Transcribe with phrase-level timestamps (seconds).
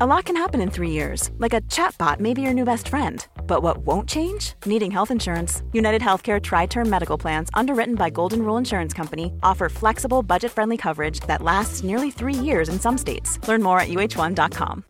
[0.00, 2.88] A lot can happen in three years, like a chatbot may be your new best
[2.88, 3.26] friend.
[3.46, 4.54] But what won't change?
[4.66, 5.62] Needing health insurance.
[5.72, 10.50] United Healthcare Tri Term Medical Plans, underwritten by Golden Rule Insurance Company, offer flexible, budget
[10.50, 13.38] friendly coverage that lasts nearly three years in some states.
[13.46, 14.84] Learn more at uh1.com.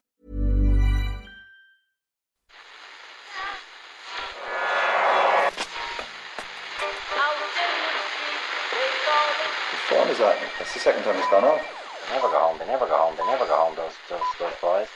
[9.70, 10.38] Whose phone is that?
[10.58, 11.73] That's the second time it's gone off.
[12.06, 14.52] They never go home, they never go home, they never go home, those, those, those
[14.60, 14.88] boys.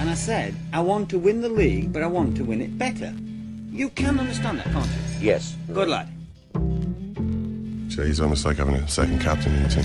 [0.00, 2.76] And I said, I want to win the league, but I want to win it
[2.76, 3.14] better.
[3.70, 4.92] You can understand that, can't you?
[5.20, 5.56] Yes.
[5.72, 6.08] Good lad.
[7.88, 9.84] Jay's almost like having a second captain in the team.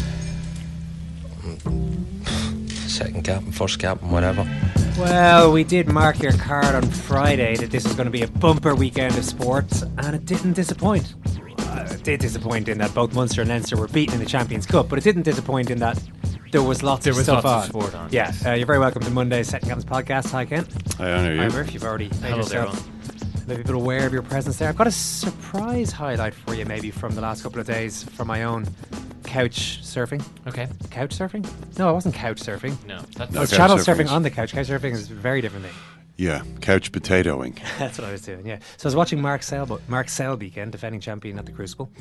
[2.87, 4.47] Second captain, first captain, whatever.
[4.97, 8.27] Well, we did mark your card on Friday that this was going to be a
[8.27, 11.15] bumper weekend of sports, and it didn't disappoint.
[11.59, 14.67] Uh, it did disappoint in that both Munster and Leinster were beaten in the Champions
[14.67, 15.99] Cup, but it didn't disappoint in that
[16.51, 17.81] there was lots There of was stuff lots on.
[17.81, 20.29] of sport on, Yeah, uh, you're very welcome to Monday's Second Captain's podcast.
[20.31, 20.67] Hi, Ken.
[20.99, 21.49] I honour Hi, you.
[21.49, 21.73] Murph.
[21.73, 22.89] You've already made Hello there, yourself
[23.47, 24.69] maybe a bit aware of your presence there.
[24.69, 28.27] I've got a surprise highlight for you, maybe from the last couple of days from
[28.27, 28.65] my own
[29.23, 30.23] couch surfing.
[30.47, 30.67] Okay.
[30.91, 31.47] Couch surfing?
[31.77, 32.75] No, I wasn't couch surfing.
[32.85, 34.51] No, that's No, I was couch channel surfing surfing is- on the couch.
[34.53, 35.75] Couch surfing is a very different thing.
[36.15, 37.57] Yeah, couch potatoing.
[37.79, 38.59] That's what I was doing, yeah.
[38.77, 41.91] So I was watching Mark Selby, Mark Selby again, defending champion at the Crucible,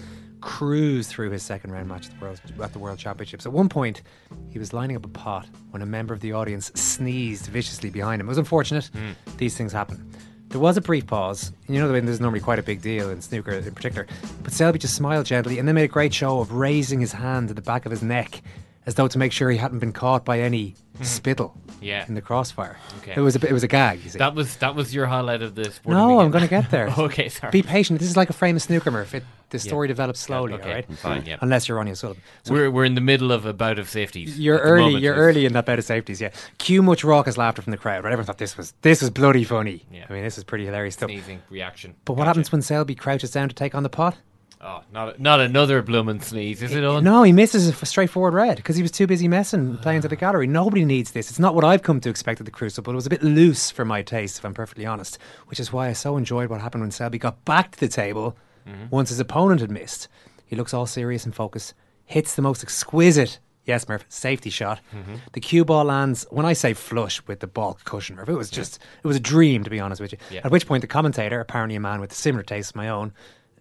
[0.42, 3.46] cruise through his second round match at the World, at the World Championships.
[3.46, 4.02] At one point,
[4.50, 8.20] he was lining up a pot when a member of the audience sneezed viciously behind
[8.20, 8.26] him.
[8.26, 8.86] It was unfortunate.
[8.92, 9.12] Hmm.
[9.38, 10.12] These things happen.
[10.52, 11.50] There was a brief pause.
[11.66, 14.06] And you know, when there's normally quite a big deal in snooker in particular.
[14.42, 17.48] But Selby just smiled gently and then made a great show of raising his hand
[17.48, 18.42] to the back of his neck
[18.84, 21.04] as though to make sure he hadn't been caught by any mm-hmm.
[21.04, 22.04] spittle Yeah.
[22.08, 22.76] in the crossfire.
[22.98, 23.14] Okay.
[23.16, 24.18] It was a, bit- it was a gag, you see.
[24.18, 25.94] That was that was your highlight of the sport.
[25.96, 26.88] No, I'm going to get there.
[26.98, 27.50] okay, sorry.
[27.50, 27.98] Be patient.
[27.98, 29.14] This is like a frame of snooker, Murph.
[29.14, 30.94] It, the story develops slowly, okay, all right?
[30.94, 31.36] fine, yeah.
[31.42, 32.22] Unless you're Ronnie O'Sullivan.
[32.42, 34.38] So we're we're in the middle of a bout of safeties.
[34.40, 34.84] you're early.
[34.84, 36.22] moment, You're early in that bout of safeties.
[36.22, 36.30] Yeah.
[36.56, 38.02] Cue much raucous laughter from the crowd.
[38.02, 38.12] Right?
[38.12, 39.84] Everyone thought this was this was bloody funny.
[39.92, 40.06] Yeah.
[40.08, 41.10] I mean, this is pretty hilarious stuff.
[41.10, 41.94] Sneezing reaction.
[42.06, 42.28] But what Gotcha.
[42.28, 44.16] happens when Selby crouches down to take on the pot?
[44.64, 46.84] Oh, not not another bloomin' sneeze, is it?
[46.84, 50.08] On No, he misses a straightforward red because he was too busy messing, playing to
[50.08, 50.46] the gallery.
[50.46, 51.30] Nobody needs this.
[51.30, 52.92] It's not what I've come to expect at the Crucible.
[52.92, 55.18] It was a bit loose for my taste, if I'm perfectly honest,
[55.48, 58.36] which is why I so enjoyed what happened when Selby got back to the table
[58.64, 58.84] mm-hmm.
[58.90, 60.06] once his opponent had missed.
[60.46, 61.74] He looks all serious and focused,
[62.04, 64.80] hits the most exquisite, yes, Murph, safety shot.
[64.94, 65.14] Mm-hmm.
[65.32, 68.50] The cue ball lands, when I say flush with the ball cushion, Murph, it was
[68.50, 70.18] just, it was a dream, to be honest with you.
[70.30, 70.42] Yeah.
[70.44, 73.12] At which point the commentator, apparently a man with a similar taste to my own,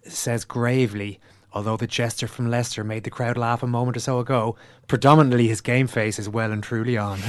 [0.06, 1.20] says gravely,
[1.52, 4.56] although the jester from Leicester made the crowd laugh a moment or so ago,
[4.88, 7.20] predominantly his game face is well and truly on.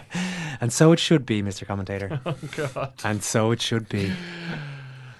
[0.60, 1.66] and so it should be, Mr.
[1.66, 2.20] Commentator.
[2.26, 2.92] Oh, God.
[3.04, 4.12] And so it should be.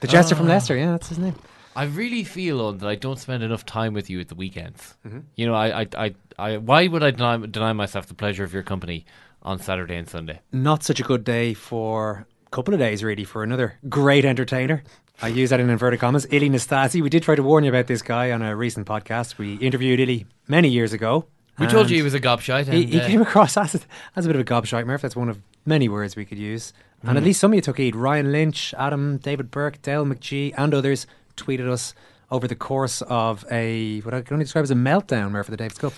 [0.00, 0.50] The jester from ah.
[0.50, 1.34] Leicester, yeah, that's his name.
[1.74, 4.94] I really feel on that I don't spend enough time with you at the weekends.
[5.06, 5.20] Mm-hmm.
[5.36, 8.52] You know, I, I, I, I, why would I deny, deny myself the pleasure of
[8.52, 9.06] your company
[9.42, 10.40] on Saturday and Sunday?
[10.52, 14.82] Not such a good day for a couple of days, really, for another great entertainer.
[15.20, 16.26] I use that in inverted commas.
[16.32, 17.00] Ilie Nastase.
[17.00, 19.38] We did try to warn you about this guy on a recent podcast.
[19.38, 21.26] We interviewed Ilie many years ago.
[21.58, 22.66] We told you he was a gobshite.
[22.66, 23.80] He, and, he uh, came across as a,
[24.16, 25.02] as a bit of a gobshite, Murph.
[25.02, 26.72] That's one of many words we could use.
[27.04, 27.96] And at least some of you took heed.
[27.96, 31.06] Ryan Lynch, Adam, David Burke, Dale McGee, and others
[31.36, 31.94] tweeted us
[32.30, 35.50] over the course of a what I can only describe as a meltdown, Murph, for
[35.50, 35.92] the Davis Cup.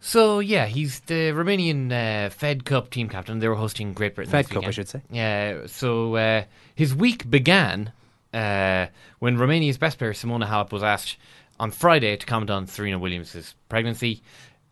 [0.00, 3.40] So yeah, he's the Romanian uh, Fed Cup team captain.
[3.40, 4.30] They were hosting Great Britain.
[4.30, 5.02] Fed Cup, I should say.
[5.10, 5.66] Yeah.
[5.66, 7.92] So uh, his week began
[8.36, 8.86] uh,
[9.18, 11.16] when Romania's best player Simona Halep was asked
[11.58, 14.22] on Friday to comment on Serena Williams' pregnancy.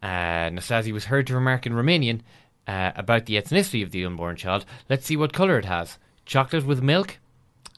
[0.02, 2.20] Uh, Nastase was heard to remark in Romanian
[2.69, 4.66] uh, about the ethnicity of the unborn child.
[4.90, 7.19] Let's see what colour it has: chocolate with milk.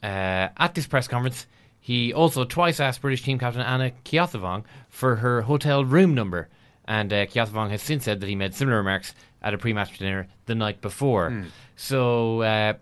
[0.03, 1.47] Uh, at this press conference,
[1.79, 6.49] he also twice asked British team captain Anna Keothavong for her hotel room number,
[6.85, 10.27] and uh, Keothavong has since said that he made similar remarks at a pre-match dinner
[10.47, 11.29] the night before.
[11.77, 12.73] So uh,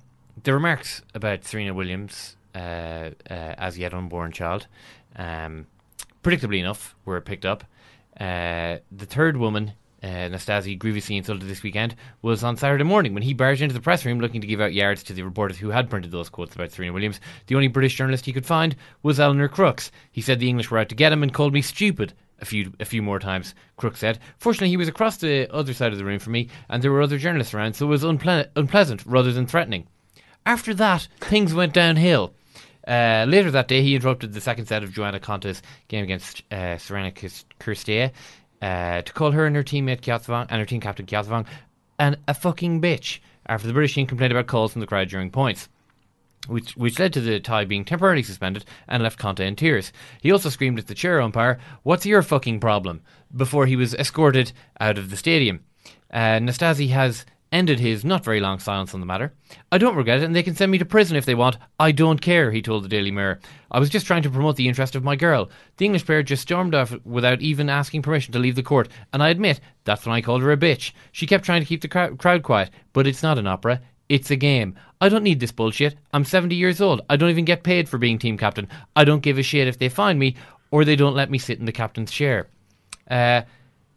[0.43, 4.67] the remarks about Serena Williams uh, uh, as yet unborn child,
[5.17, 5.67] um,
[6.23, 7.63] predictably enough, were picked up.
[8.19, 9.73] Uh, the third woman
[10.05, 13.81] uh, Nastase grievously insulted this weekend was on Saturday morning when he barged into the
[13.81, 16.53] press room looking to give out yards to the reporters who had printed those quotes
[16.53, 17.19] about Serena Williams.
[17.47, 19.91] The only British journalist he could find was Eleanor Crooks.
[20.11, 22.71] He said the English were out to get him and called me stupid a few
[22.79, 23.55] a few more times.
[23.77, 24.19] Crooks said.
[24.37, 27.01] Fortunately, he was across the other side of the room from me, and there were
[27.01, 29.87] other journalists around, so it was unple- unpleasant rather than threatening.
[30.45, 32.33] After that, things went downhill.
[32.87, 36.77] Uh, later that day, he interrupted the second set of Joanna Konta's game against uh,
[36.77, 37.13] Sorana
[37.59, 38.11] Cirstea
[38.61, 41.45] uh, to call her and her teammate Keothavong and her team captain Keothavong
[41.97, 45.31] and a fucking bitch after the British team complained about calls from the crowd during
[45.31, 45.69] points.
[46.47, 49.91] Which, which led to the tie being temporarily suspended and left Konta in tears.
[50.21, 53.01] He also screamed at the chair umpire, What's your fucking problem?
[53.35, 55.61] before he was escorted out of the stadium.
[56.11, 59.33] Uh, Nastase has ended his not very long silence on the matter.
[59.71, 61.57] I don't regret it, and they can send me to prison if they want.
[61.79, 63.39] I don't care, he told the Daily Mirror.
[63.71, 65.49] I was just trying to promote the interest of my girl.
[65.77, 69.23] The English player just stormed off without even asking permission to leave the court, and
[69.23, 70.91] I admit, that's when I called her a bitch.
[71.11, 73.81] She kept trying to keep the crowd quiet, but it's not an opera.
[74.09, 74.75] It's a game.
[75.01, 75.95] I don't need this bullshit.
[76.13, 77.01] I'm 70 years old.
[77.09, 78.67] I don't even get paid for being team captain.
[78.95, 80.35] I don't give a shit if they find me
[80.71, 82.47] or they don't let me sit in the captain's chair.
[83.09, 83.41] Uh,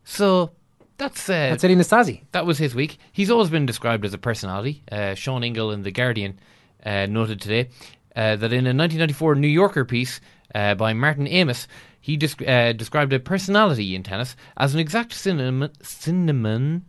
[0.05, 0.53] so
[0.99, 2.23] that's uh, that's Eddie Nastase.
[2.33, 2.99] That was his week.
[3.13, 4.83] He's always been described as a personality.
[4.91, 6.39] Uh, Sean Ingle in the Guardian
[6.85, 7.71] uh, noted today
[8.15, 10.21] uh, that in a 1994 New Yorker piece
[10.55, 11.69] uh, by Martin Amis,
[12.01, 15.71] he uh, described a personality in tennis as an exact synonym.
[15.83, 16.85] synonym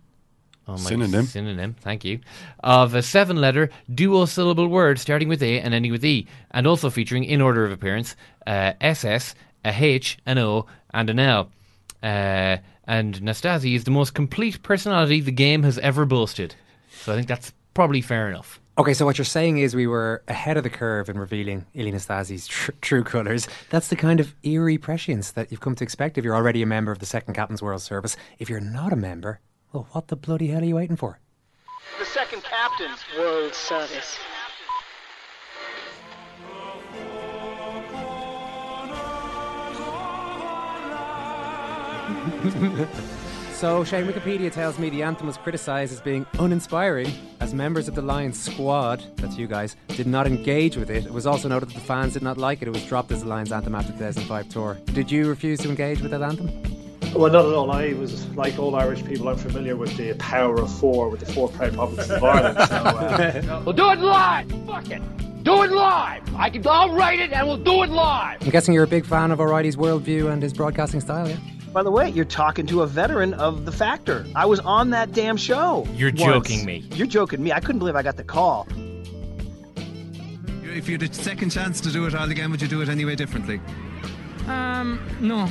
[0.69, 1.25] Oh synonym.
[1.25, 2.19] Synonym, thank you.
[2.63, 6.67] Of a seven letter duo syllable word starting with A and ending with E, and
[6.67, 8.15] also featuring, in order of appearance,
[8.45, 9.33] uh, SS,
[9.65, 11.49] a H, an O, and an L.
[12.89, 16.55] And Nastase is the most complete personality the game has ever boasted.
[16.89, 18.59] So I think that's probably fair enough.
[18.79, 21.91] Okay, so what you're saying is we were ahead of the curve in revealing Ilie
[21.91, 23.47] Nastase's tr- true colours.
[23.69, 26.65] That's the kind of eerie prescience that you've come to expect if you're already a
[26.65, 28.17] member of the Second Captain's World Service.
[28.39, 29.39] If you're not a member,
[29.71, 31.19] well, what the bloody hell are you waiting for?
[31.99, 34.17] The Second Captain's World Service.
[43.53, 47.95] So, Shane, Wikipedia tells me the anthem was criticised as being uninspiring, as members of
[47.95, 51.05] the Lions squad, that's you guys, did not engage with it.
[51.05, 52.67] It was also noted that the fans did not like it.
[52.67, 54.77] It was dropped as the Lions anthem after the 2005 tour.
[54.93, 56.49] Did you refuse to engage with that anthem?
[57.13, 57.71] Well, not at all.
[57.71, 59.29] I was like all Irish people.
[59.29, 62.57] I'm familiar with the power of four, with the four proud provinces of Ireland.
[62.69, 64.51] So, uh, we'll do it live.
[64.67, 65.01] Fuck it.
[65.43, 66.35] Do it live.
[66.35, 66.65] I can.
[66.67, 68.41] I'll write it, and we'll do it live.
[68.41, 71.37] I'm guessing you're a big fan of O'Reilly's worldview and his broadcasting style, yeah.
[71.73, 74.25] By the way, you're talking to a veteran of the Factor.
[74.35, 75.87] I was on that damn show.
[75.93, 76.23] You're once.
[76.23, 76.87] joking me.
[76.95, 77.51] You're joking me.
[77.51, 78.67] I couldn't believe I got the call.
[80.63, 82.89] If you had a second chance to do it all again, would you do it
[82.89, 83.61] anyway differently?
[84.47, 85.47] Um, no,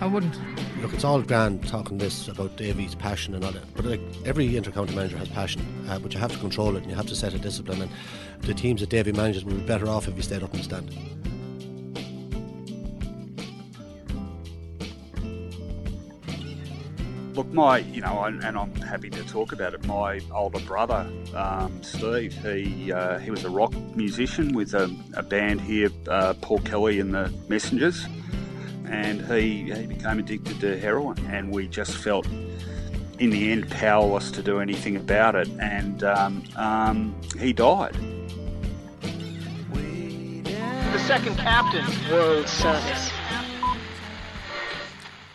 [0.00, 0.36] I wouldn't.
[0.80, 4.48] Look, it's all grand talking this about Davy's passion and all that, but like every
[4.50, 7.16] intercounty manager has passion, uh, but you have to control it and you have to
[7.16, 7.82] set a discipline.
[7.82, 7.90] And
[8.42, 10.64] the teams that Davy manages would be better off if he stayed up in the
[10.64, 10.90] stand.
[17.38, 19.86] Look, my, you know, and, I'm happy to talk about it.
[19.86, 25.22] My older brother, um, Steve, he uh, he was a rock musician with a, a
[25.22, 28.06] band here, uh, Paul Kelly and the Messengers,
[28.86, 32.26] and he he became addicted to heroin, and we just felt,
[33.20, 37.94] in the end, powerless to do anything about it, and um, um, he died.
[40.92, 43.12] The second captain's world service.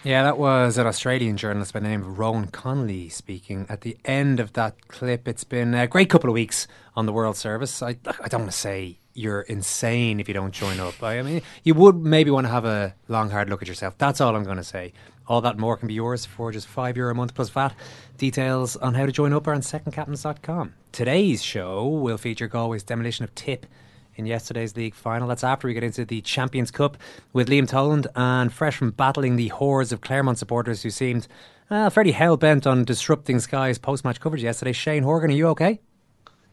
[0.04, 3.66] Yeah, that was an Australian journalist by the name of Rowan Connolly speaking.
[3.70, 7.14] At the end of that clip, it's been a great couple of weeks on the
[7.14, 7.82] World Service.
[7.82, 11.02] I, I don't want to say you're insane if you don't join up.
[11.02, 13.98] I, I mean, you would maybe want to have a long, hard look at yourself.
[13.98, 14.92] That's all I'm going to say.
[15.26, 17.74] All that more can be yours for just five euro a month plus VAT.
[18.18, 20.74] Details on how to join up are on secondcaptains.com.
[20.92, 23.66] Today's show will feature Galway's demolition of Tip
[24.16, 25.28] in yesterday's league final.
[25.28, 26.98] That's after we get into the Champions Cup
[27.32, 31.28] with Liam Toland and fresh from battling the hordes of Clermont supporters who seemed
[31.70, 34.74] uh, fairly hell bent on disrupting Sky's post match coverage yesterday.
[34.74, 35.82] Shane Horgan, are you okay?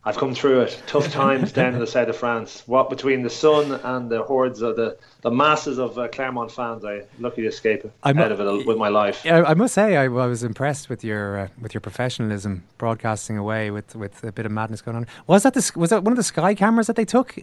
[0.05, 0.83] I've come through it.
[0.87, 2.63] Tough times down in the south of France.
[2.67, 6.85] What between the sun and the hordes of the, the masses of uh, Clermont fans,
[6.85, 9.25] I lucky to escape I'm, out of it with my life.
[9.25, 13.37] Yeah, I must say I, I was impressed with your uh, with your professionalism, broadcasting
[13.37, 15.07] away with, with a bit of madness going on.
[15.27, 17.37] Was that the, was that one of the Sky cameras that they took?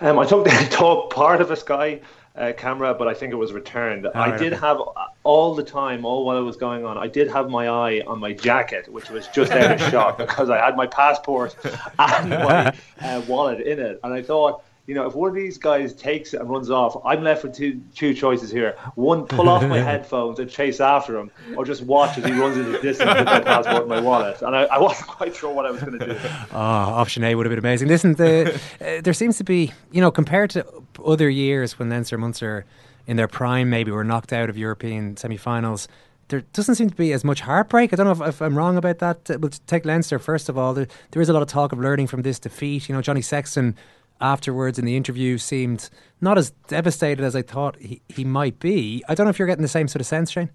[0.00, 2.00] Um, I took they took part of a Sky
[2.36, 4.06] uh, camera, but I think it was returned.
[4.06, 4.80] Oh, I did have
[5.24, 8.18] all the time, all while it was going on, I did have my eye on
[8.20, 11.56] my jacket, which was just out of shock because I had my passport
[11.98, 14.62] and my uh, wallet in it, and I thought.
[14.86, 17.54] you know, if one of these guys takes it and runs off, I'm left with
[17.54, 21.82] two two choices here: one, pull off my headphones and chase after him, or just
[21.82, 24.42] watch as he runs into the distance with my passport and my wallet.
[24.42, 26.18] And I, I wasn't quite sure what I was going to do.
[26.52, 26.56] Oh,
[27.02, 27.86] option A would have been amazing.
[27.86, 30.66] Listen, the, uh, there seems to be, you know, compared to
[31.04, 32.64] other years when Leinster Munster
[33.06, 35.88] in their prime maybe were knocked out of European semi-finals
[36.30, 37.92] there doesn't seem to be as much heartbreak.
[37.92, 39.28] I don't know if, if I'm wrong about that.
[39.40, 40.72] We'll take Leinster first of all.
[40.72, 42.88] There, there is a lot of talk of learning from this defeat.
[42.88, 43.76] You know, Johnny Sexton
[44.20, 49.04] afterwards in the interview seemed not as devastated as I thought he, he might be.
[49.08, 50.50] I don't know if you're getting the same sort of sense, Shane.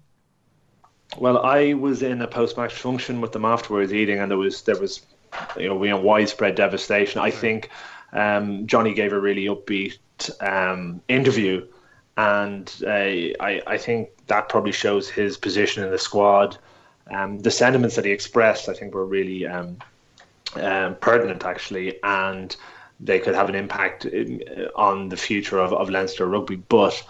[1.18, 4.78] Well, I was in a post-match function with them afterwards eating, and there was there
[4.78, 5.06] was
[5.56, 7.20] you know, you know widespread devastation.
[7.20, 7.70] I think
[8.12, 9.98] um, Johnny gave a really upbeat
[10.40, 11.66] um, interview
[12.16, 16.56] and uh, I, I think that probably shows his position in the squad.
[17.10, 19.76] Um, the sentiments that he expressed, I think, were really um,
[20.54, 22.56] um, pertinent, actually, and
[22.98, 26.56] they could have an impact in, uh, on the future of, of Leinster rugby.
[26.56, 27.06] But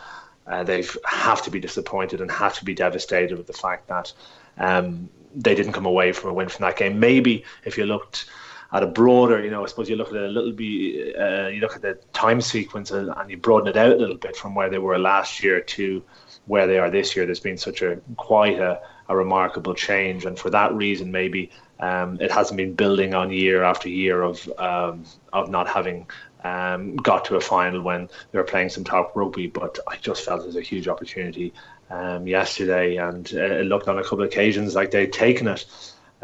[0.48, 4.12] uh, they have to be disappointed and have to be devastated with the fact that
[4.58, 6.98] um, they didn't come away from a win from that game.
[6.98, 8.28] Maybe if you looked
[8.72, 11.60] at a broader, you know, I suppose you look at a little bit, uh, you
[11.60, 14.54] look at the time sequence and, and you broaden it out a little bit from
[14.54, 16.02] where they were last year to
[16.46, 17.26] where they are this year.
[17.26, 22.20] There's been such a quite a, a remarkable change, and for that reason, maybe um,
[22.20, 26.08] it hasn't been building on year after year of um, of not having
[26.42, 29.46] um, got to a final when they were playing some top rugby.
[29.46, 31.52] But I just felt it was a huge opportunity
[31.90, 35.66] um, yesterday, and uh, it looked on a couple of occasions like they'd taken it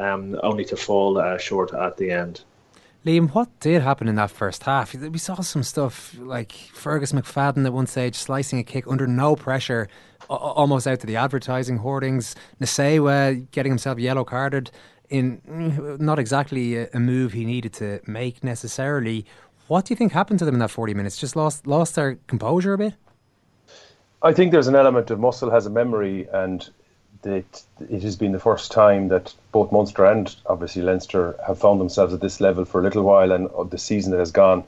[0.03, 2.43] um, only to fall uh, short at the end.
[3.05, 4.95] Liam, what did happen in that first half?
[4.95, 9.35] We saw some stuff like Fergus McFadden at one stage slicing a kick under no
[9.35, 9.89] pressure,
[10.29, 12.37] almost out to the advertising hoardings.
[12.61, 14.71] Nacewa getting himself yellow carded
[15.09, 19.27] in mm, not exactly a move he needed to make necessarily.
[19.67, 21.19] What do you think happened to them in that 40 minutes?
[21.19, 22.95] Just lost lost their composure a bit?
[24.23, 26.71] I think there's an element of muscle has a memory, and
[27.23, 31.81] that it has been the first time that both Munster and obviously Leinster have found
[31.81, 34.65] themselves at this level for a little while, and the season that has gone.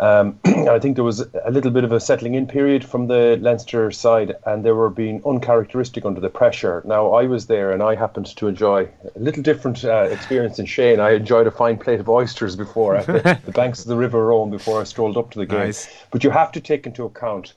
[0.00, 3.38] Um, I think there was a little bit of a settling in period from the
[3.40, 6.82] Leinster side, and they were being uncharacteristic under the pressure.
[6.86, 10.64] Now, I was there, and I happened to enjoy a little different uh, experience in
[10.64, 11.00] Shane.
[11.00, 14.26] I enjoyed a fine plate of oysters before at the, the banks of the River
[14.26, 15.58] Rhône before I strolled up to the game.
[15.58, 15.88] Nice.
[16.10, 17.52] But you have to take into account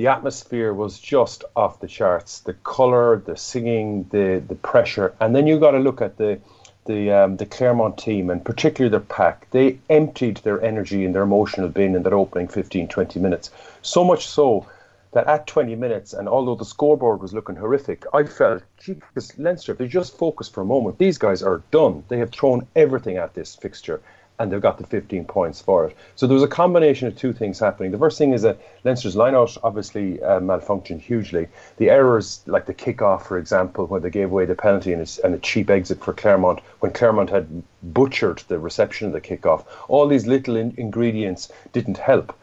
[0.00, 2.40] the atmosphere was just off the charts.
[2.40, 6.40] The color, the singing, the the pressure, and then you got to look at the
[6.86, 9.50] the um, the Clermont team and particularly their pack.
[9.50, 13.50] They emptied their energy and their emotional bin in that opening 15, 20 minutes.
[13.82, 14.66] So much so
[15.12, 19.72] that at 20 minutes, and although the scoreboard was looking horrific, I felt, Jesus, Leinster,
[19.72, 22.04] if they just focus for a moment, these guys are done.
[22.08, 24.00] They have thrown everything at this fixture
[24.40, 25.96] and they've got the 15 points for it.
[26.16, 27.90] So there was a combination of two things happening.
[27.92, 31.46] The first thing is that Leinster's lineout obviously uh, malfunctioned hugely.
[31.76, 35.26] The errors, like the kick-off, for example, where they gave away the penalty and a,
[35.26, 39.66] and a cheap exit for Claremont, when Claremont had butchered the reception of the kick-off,
[39.88, 42.34] all these little in- ingredients didn't help.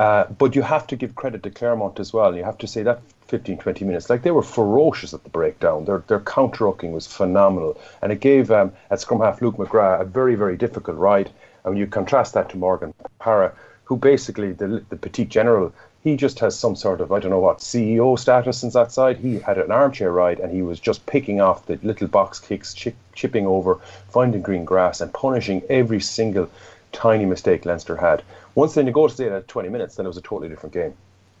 [0.00, 2.34] Uh, but you have to give credit to Claremont as well.
[2.34, 4.10] You have to say that 15, 20 minutes.
[4.10, 5.84] Like they were ferocious at the breakdown.
[5.84, 10.04] Their their counter was phenomenal, and it gave um, at scrum half Luke McGrath a
[10.04, 11.30] very very difficult ride.
[11.64, 13.52] And you contrast that to Morgan Parra,
[13.84, 17.38] who basically the the petite general, he just has some sort of I don't know
[17.38, 19.16] what CEO status in that side.
[19.16, 22.74] He had an armchair ride, and he was just picking off the little box kicks,
[22.74, 23.76] chip, chipping over,
[24.10, 26.50] finding green grass, and punishing every single
[26.92, 28.22] tiny mistake Leinster had.
[28.54, 30.94] Once they negotiated at 20 minutes, then it was a totally different game.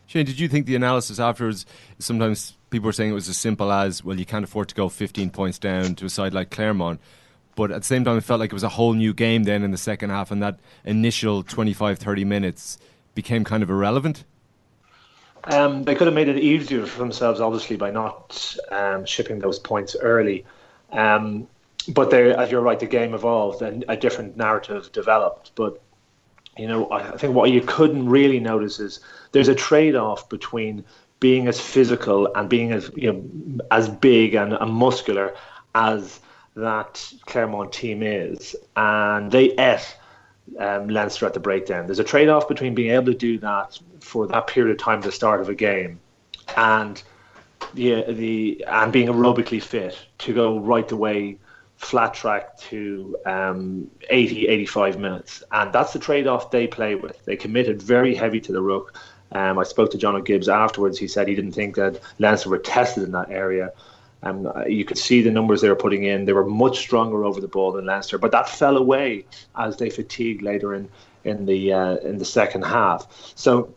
[0.06, 1.64] Shane, did you think the analysis afterwards?
[1.98, 4.88] Sometimes people were saying it was as simple as, well, you can't afford to go
[4.88, 7.00] 15 points down to a side like Clermont.
[7.56, 9.62] But at the same time, it felt like it was a whole new game then
[9.62, 12.78] in the second half, and that initial 25, 30 minutes
[13.14, 14.24] became kind of irrelevant.
[15.44, 19.58] Um, they could have made it easier for themselves, obviously, by not um, shipping those
[19.58, 20.44] points early.
[20.90, 21.46] Um,
[21.88, 25.52] but they, as you're right, the game evolved and a different narrative developed.
[25.54, 25.80] But
[26.56, 29.00] you know, I think what you couldn't really notice is
[29.32, 30.84] there's a trade-off between
[31.20, 35.34] being as physical and being as you know as big and, and muscular
[35.74, 36.20] as
[36.54, 39.96] that Clermont team is, and they ate
[40.58, 41.86] um, Leinster at the breakdown.
[41.86, 45.04] There's a trade-off between being able to do that for that period of time at
[45.04, 46.00] the start of a game,
[46.56, 47.02] and
[47.74, 51.38] the the and being aerobically fit to go right the way
[51.76, 55.42] flat track to um, 80, 85 minutes.
[55.52, 57.22] And that's the trade off they play with.
[57.24, 58.98] They committed very heavy to the ruck
[59.32, 60.98] Um, I spoke to John Gibbes afterwards.
[60.98, 63.72] He said he didn't think that Leinster were tested in that area.
[64.24, 66.24] Um, you could see the numbers they were putting in.
[66.24, 69.26] They were much stronger over the ball than Leinster, but that fell away
[69.56, 70.88] as they fatigued later in
[71.24, 73.06] in the uh, in the second half.
[73.34, 73.74] So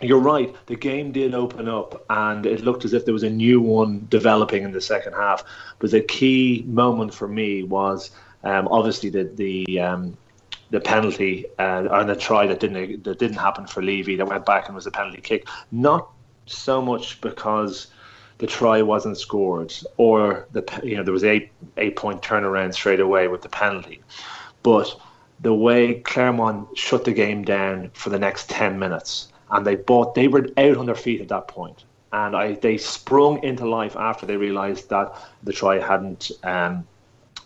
[0.00, 0.54] you're right.
[0.66, 4.06] The game did open up, and it looked as if there was a new one
[4.08, 5.44] developing in the second half.
[5.78, 8.10] But the key moment for me was
[8.44, 10.16] um, obviously the the um,
[10.70, 14.46] the penalty uh, and the try that didn't that didn't happen for Leavy that went
[14.46, 15.46] back and was a penalty kick.
[15.70, 16.08] Not
[16.46, 17.88] so much because
[18.42, 22.98] the try wasn't scored or the you know there was eight eight point turnaround straight
[22.98, 24.00] away with the penalty,
[24.64, 25.00] but
[25.38, 30.16] the way Claremont shut the game down for the next ten minutes and they bought
[30.16, 31.84] they were out on their feet at that point.
[32.12, 36.84] And I they sprung into life after they realised that the try hadn't um,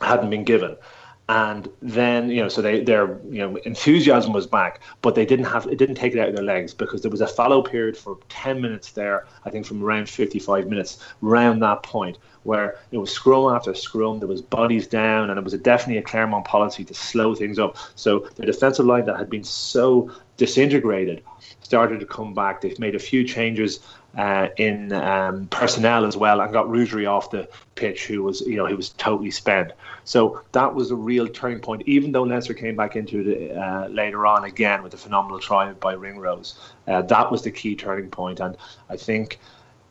[0.01, 0.79] hadn't been given
[1.29, 5.47] and then you know so they their you know enthusiasm was back but they didn't
[5.47, 7.97] have it didn't take it out of their legs because there was a fallow period
[7.97, 12.99] for 10 minutes there i think from around 55 minutes around that point where it
[12.99, 16.45] was scrum after scrum there was bodies down and it was a, definitely a claremont
[16.45, 17.77] policy to slow things up.
[17.95, 21.23] So the defensive line that had been so disintegrated
[21.61, 22.61] started to come back.
[22.61, 23.81] They've made a few changes
[24.17, 28.57] uh, in um, personnel as well and got Rougerie off the pitch, who was you
[28.57, 29.73] know he was totally spent.
[30.05, 31.83] So that was a real turning point.
[31.87, 35.73] Even though Leinster came back into it uh, later on again with a phenomenal try
[35.73, 38.41] by Ringrose, uh, that was the key turning point.
[38.41, 38.57] And
[38.89, 39.39] I think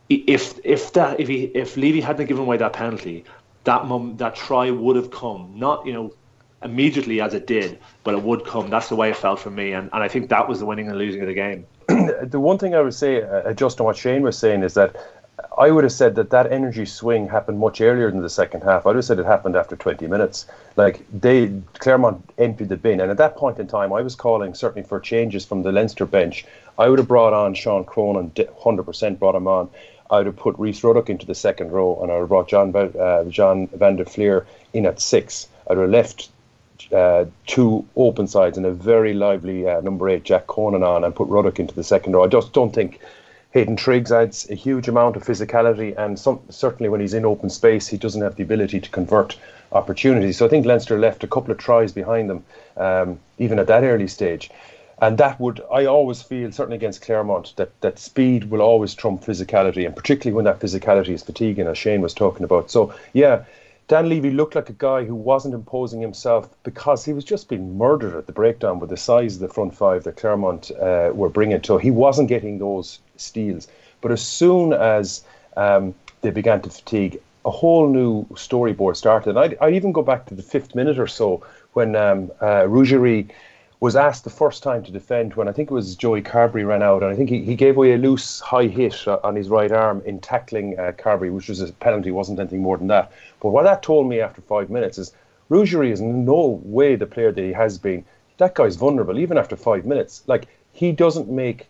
[0.08, 3.24] if if that if he if Leavy hadn't given away that penalty,
[3.64, 5.52] that mum, that try would have come.
[5.54, 6.12] Not you know
[6.62, 8.70] immediately as it did, but it would come.
[8.70, 10.88] That's the way it felt for me, and, and I think that was the winning
[10.88, 11.66] and losing of the game.
[11.88, 14.96] the one thing I would say, uh, just on what Shane was saying, is that
[15.58, 18.86] I would have said that that energy swing happened much earlier than the second half.
[18.86, 20.46] I would have said it happened after 20 minutes.
[20.76, 24.54] Like they, Clermont emptied the bin, and at that point in time, I was calling
[24.54, 26.46] certainly for changes from the Leinster bench.
[26.78, 29.70] I would have brought on Sean Cronin, 100% brought him on.
[30.10, 32.48] I would have put Rhys Ruddock into the second row, and I would have brought
[32.48, 35.48] John uh, John van der Flier in at six.
[35.68, 36.30] I would have left
[36.92, 41.14] uh, two open sides and a very lively uh, number eight Jack Conan on and
[41.14, 42.24] put Ruddock into the second row.
[42.24, 43.00] I just don't think
[43.52, 47.50] Hayden Triggs adds a huge amount of physicality and some, certainly when he's in open
[47.50, 49.38] space he doesn't have the ability to convert
[49.72, 50.36] opportunities.
[50.36, 52.44] So I think Leinster left a couple of tries behind them
[52.76, 54.50] um, even at that early stage.
[54.98, 59.22] And that would, I always feel, certainly against Claremont, that, that speed will always trump
[59.22, 62.70] physicality, and particularly when that physicality is fatiguing, as Shane was talking about.
[62.70, 63.44] So, yeah,
[63.88, 67.78] Dan Leavy looked like a guy who wasn't imposing himself because he was just being
[67.78, 71.28] murdered at the breakdown with the size of the front five that Clermont uh, were
[71.28, 71.62] bringing.
[71.62, 73.68] So he wasn't getting those steals.
[74.00, 75.24] But as soon as
[75.56, 79.30] um, they began to fatigue, a whole new storyboard started.
[79.30, 82.64] And I'd, I'd, even go back to the fifth minute or so when um, uh,
[82.66, 83.30] Rougerie
[83.78, 86.82] was asked the first time to defend when I think it was Joey Carbery ran
[86.82, 89.70] out, and I think he, he gave away a loose high hit on his right
[89.70, 93.12] arm in tackling uh, Carbery, which was a penalty, wasn't anything more than that.
[93.40, 95.12] But what that told me after five minutes is
[95.50, 98.04] Rougerie is in no way the player that he has been.
[98.38, 100.22] That guy's vulnerable, even after five minutes.
[100.26, 101.68] Like, he doesn't make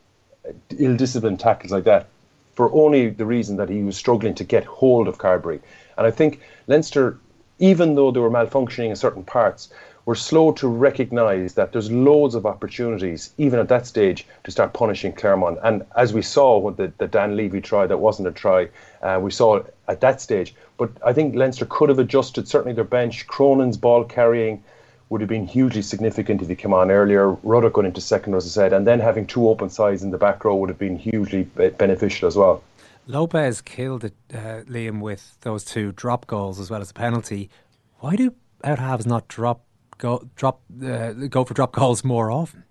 [0.78, 2.06] ill disciplined tackles like that
[2.54, 5.60] for only the reason that he was struggling to get hold of Carbery.
[5.98, 7.18] And I think Leinster,
[7.58, 9.70] even though they were malfunctioning in certain parts,
[10.06, 14.72] we're slow to recognise that there's loads of opportunities, even at that stage, to start
[14.72, 15.58] punishing Claremont.
[15.64, 18.68] And as we saw with the, the Dan Leavy try, that wasn't a try,
[19.02, 20.54] uh, we saw at that stage.
[20.78, 23.26] But I think Leinster could have adjusted, certainly their bench.
[23.26, 24.62] Cronin's ball carrying
[25.08, 27.32] would have been hugely significant if he came on earlier.
[27.42, 30.18] Ruddock going into second, as I said, and then having two open sides in the
[30.18, 32.62] back row would have been hugely beneficial as well.
[33.08, 37.50] Lopez killed it, uh, Liam, with those two drop goals as well as a penalty.
[37.98, 39.65] Why do out halves not drop
[39.98, 42.64] go drop uh, go for drop goals more often?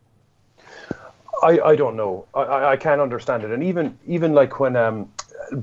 [1.44, 2.26] I, I don't know.
[2.34, 3.52] I, I can't understand it.
[3.52, 5.10] And even even like when um,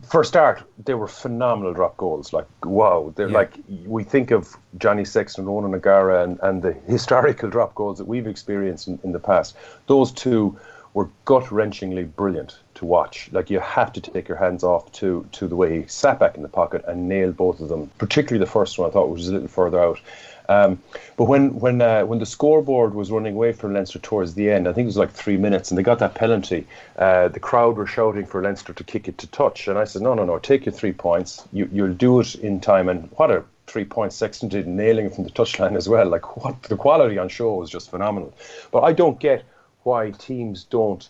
[0.09, 2.33] for start they were phenomenal drop goals.
[2.33, 3.39] Like wow, they're yeah.
[3.39, 3.55] like
[3.87, 8.27] we think of Johnny Sexton, Ronan O'Gara, and, and the historical drop goals that we've
[8.27, 9.57] experienced in, in the past.
[9.87, 10.59] Those two
[10.95, 13.31] were gut wrenchingly brilliant to watch.
[13.33, 16.37] Like you have to take your hands off to to the way he sat back
[16.37, 17.91] in the pocket and nailed both of them.
[17.99, 20.01] Particularly the first one, I thought was a little further out.
[20.49, 20.81] Um,
[21.17, 24.69] but when when uh, when the scoreboard was running away from Leinster towards the end,
[24.69, 26.67] I think it was like three minutes, and they got that penalty.
[26.97, 30.03] Uh, the crowd were shouting for Leinster to kick it to touch, and I said,
[30.03, 30.39] "No, no, no!
[30.39, 31.47] Take your three points.
[31.53, 35.15] You, you'll do it in time." And what a three points Sexton did, nailing it
[35.15, 36.07] from the touchline as well.
[36.09, 38.35] Like what the quality on show was just phenomenal.
[38.71, 39.45] But I don't get
[39.85, 41.09] why teams don't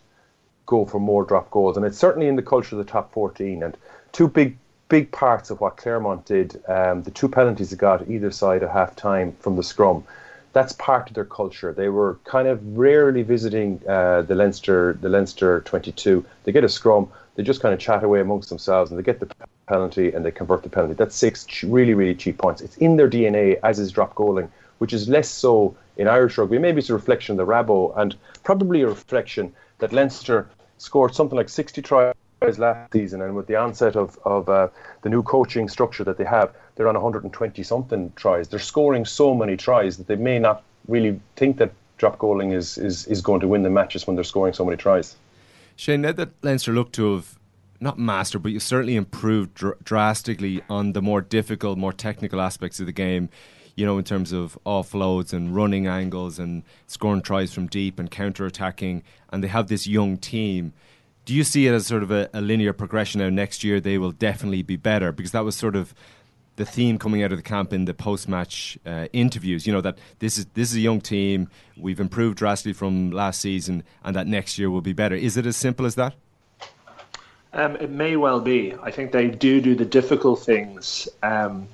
[0.67, 3.63] go for more drop goals, and it's certainly in the culture of the top 14.
[3.63, 3.77] And
[4.13, 4.57] two big
[4.93, 6.63] big parts of what Claremont did.
[6.69, 10.05] Um, the two penalties they got either side at half time from the scrum.
[10.53, 11.73] That's part of their culture.
[11.73, 16.23] They were kind of rarely visiting uh, the Leinster, the Leinster 22.
[16.45, 19.19] They get a scrum, they just kind of chat away amongst themselves, and they get
[19.19, 19.31] the
[19.67, 20.93] penalty and they convert the penalty.
[20.93, 22.61] That's six really, really cheap points.
[22.61, 26.59] It's in their DNA, as is drop goaling, which is less so in Irish rugby.
[26.59, 27.97] Maybe it's a reflection of the Rabo.
[27.97, 32.15] And probably a reflection that Leinster scored something like 60 tries
[32.59, 34.69] last season, and with the onset of, of uh,
[35.03, 38.49] the new coaching structure that they have, they're on 120 something tries.
[38.49, 42.79] They're scoring so many tries that they may not really think that drop goaling is,
[42.79, 45.17] is, is going to win the matches when they're scoring so many tries.
[45.77, 47.39] Shane, now that Leinster look to have
[47.81, 52.81] not mastered, but you certainly improved dr- drastically on the more difficult, more technical aspects
[52.81, 53.29] of the game.
[53.75, 58.11] You know, in terms of offloads and running angles and scoring tries from deep and
[58.11, 60.75] counter attacking, and they have this young team.
[61.25, 63.31] Do you see it as sort of a, a linear progression now?
[63.31, 65.95] Next year they will definitely be better because that was sort of
[66.57, 69.67] the theme coming out of the camp in the post-match uh, interviews.
[69.67, 71.49] You know that this is this is a young team.
[71.77, 75.15] We've improved drastically from last season, and that next year will be better.
[75.15, 76.15] Is it as simple as that?
[77.55, 78.75] Um, it may well be.
[78.83, 81.69] I think they do do the difficult things, um,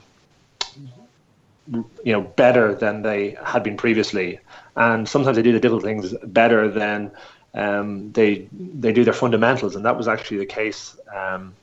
[1.71, 4.41] you know, better than they had been previously,
[4.77, 7.13] and sometimes they do the difficult things better than
[7.55, 11.55] um, they they do their fundamentals, and that was actually the case um,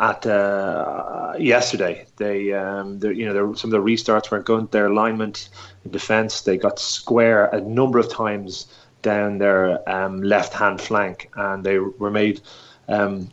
[0.00, 2.06] at uh, yesterday.
[2.16, 4.70] They, um, you know, some of the restarts weren't good.
[4.70, 5.48] Their alignment
[5.90, 8.66] defence, they got square a number of times
[9.02, 12.40] down their um, left-hand flank, and they were made.
[12.88, 13.30] Um,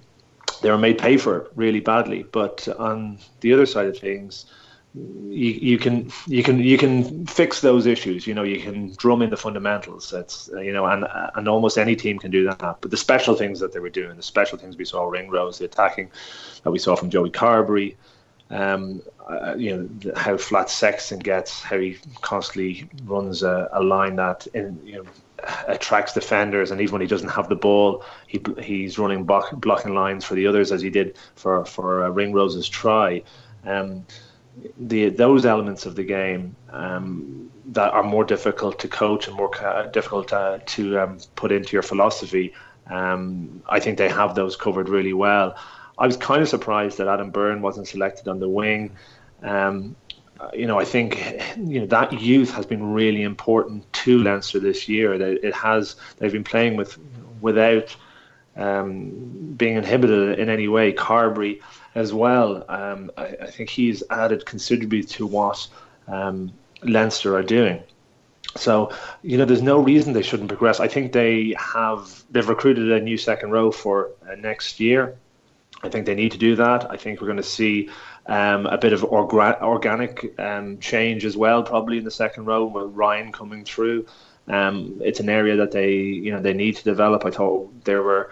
[0.61, 2.23] they were made pay for it really badly.
[2.23, 4.45] But on the other side of things,
[4.95, 8.25] you, you can you can you can fix those issues.
[8.25, 10.09] You know, you can drum in the fundamentals.
[10.09, 12.77] That's you know, and and almost any team can do that.
[12.81, 15.65] But the special things that they were doing, the special things we saw Ringrose, the
[15.65, 16.09] attacking
[16.63, 17.95] that we saw from Joey Carbery,
[18.49, 24.15] um, uh, you know how flat Sexton gets, how he constantly runs a, a line
[24.15, 25.05] that in, you know
[25.67, 29.93] attracts defenders, and even when he doesn't have the ball, he he's running block, blocking
[29.93, 33.21] lines for the others as he did for for uh, Ringrose's try.
[33.65, 34.05] Um,
[34.77, 39.51] the those elements of the game um, that are more difficult to coach and more
[39.91, 42.53] difficult uh, to um, put into your philosophy.
[42.87, 45.55] Um, I think they have those covered really well.
[45.97, 48.91] I was kind of surprised that Adam Byrne wasn't selected on the wing.
[49.43, 49.95] Um,
[50.53, 54.87] you know, I think you know that youth has been really important to Leinster this
[54.87, 55.17] year.
[55.17, 56.97] That it has they've been playing with
[57.41, 57.95] without
[58.55, 60.93] um, being inhibited in any way.
[60.93, 61.61] Carbery
[61.99, 62.63] as well.
[62.69, 65.67] Um, I, I, think he's added considerably to what
[66.07, 67.83] um, Leinster are doing.
[68.55, 70.79] So you know, there's no reason they shouldn't progress.
[70.79, 75.17] I think they have they've recruited a new second row for uh, next year.
[75.83, 76.89] I think they need to do that.
[76.89, 77.89] I think we're going to see
[78.25, 82.65] um, a bit of orga- organic um, change as well, probably in the second row
[82.65, 84.05] with Ryan coming through.
[84.47, 87.25] Um, it's an area that they, you know, they need to develop.
[87.25, 88.31] I thought there were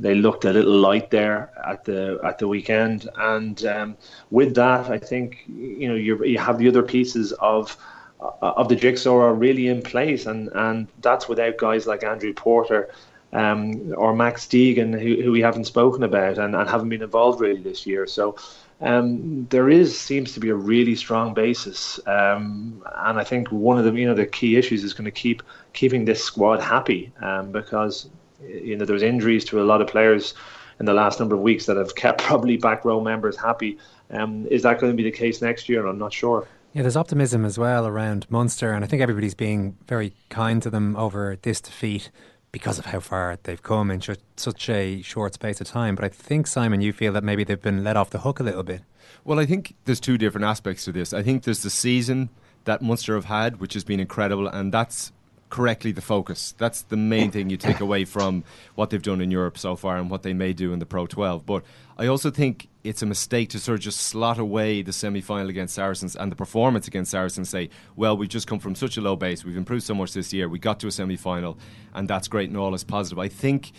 [0.00, 3.96] they looked a little light there at the at the weekend, and um,
[4.30, 7.76] with that, I think you know you you have the other pieces of
[8.20, 12.90] of the jigsaw are really in place, and and that's without guys like Andrew Porter.
[13.30, 17.42] Um, or Max Deegan, who, who we haven't spoken about and, and haven't been involved
[17.42, 18.06] really this year.
[18.06, 18.36] So
[18.80, 23.76] um, there is seems to be a really strong basis, um, and I think one
[23.76, 27.12] of the you know the key issues is going to keep keeping this squad happy
[27.20, 28.08] um, because
[28.46, 30.34] you know there's injuries to a lot of players
[30.80, 33.78] in the last number of weeks that have kept probably back row members happy.
[34.10, 35.86] Um, is that going to be the case next year?
[35.86, 36.46] I'm not sure.
[36.72, 40.70] Yeah, there's optimism as well around Munster, and I think everybody's being very kind to
[40.70, 42.10] them over this defeat
[42.52, 44.02] because of how far they've come in
[44.36, 45.94] such a short space of time.
[45.94, 48.42] But I think, Simon, you feel that maybe they've been let off the hook a
[48.42, 48.82] little bit.
[49.24, 51.12] Well, I think there's two different aspects to this.
[51.12, 52.30] I think there's the season
[52.64, 55.12] that Munster have had, which has been incredible, and that's
[55.50, 56.54] correctly the focus.
[56.58, 59.96] That's the main thing you take away from what they've done in Europe so far
[59.96, 61.46] and what they may do in the Pro 12.
[61.46, 61.64] But
[61.96, 65.48] I also think it's a mistake to sort of just slot away the semi final
[65.48, 69.00] against Saracens and the performance against Saracens say, well, we've just come from such a
[69.00, 71.58] low base, we've improved so much this year, we got to a semi final,
[71.94, 73.18] and that's great and all is positive.
[73.18, 73.72] I think.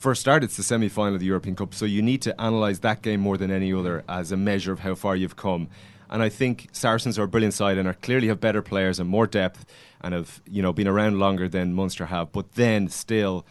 [0.00, 2.34] For a start, it's the semi final of the European Cup, so you need to
[2.38, 5.66] analyse that game more than any other as a measure of how far you've come.
[6.10, 9.08] And I think Saracens are a brilliant side and are clearly have better players and
[9.08, 9.64] more depth
[10.00, 12.32] and have you know been around longer than Munster have.
[12.32, 13.46] But then still,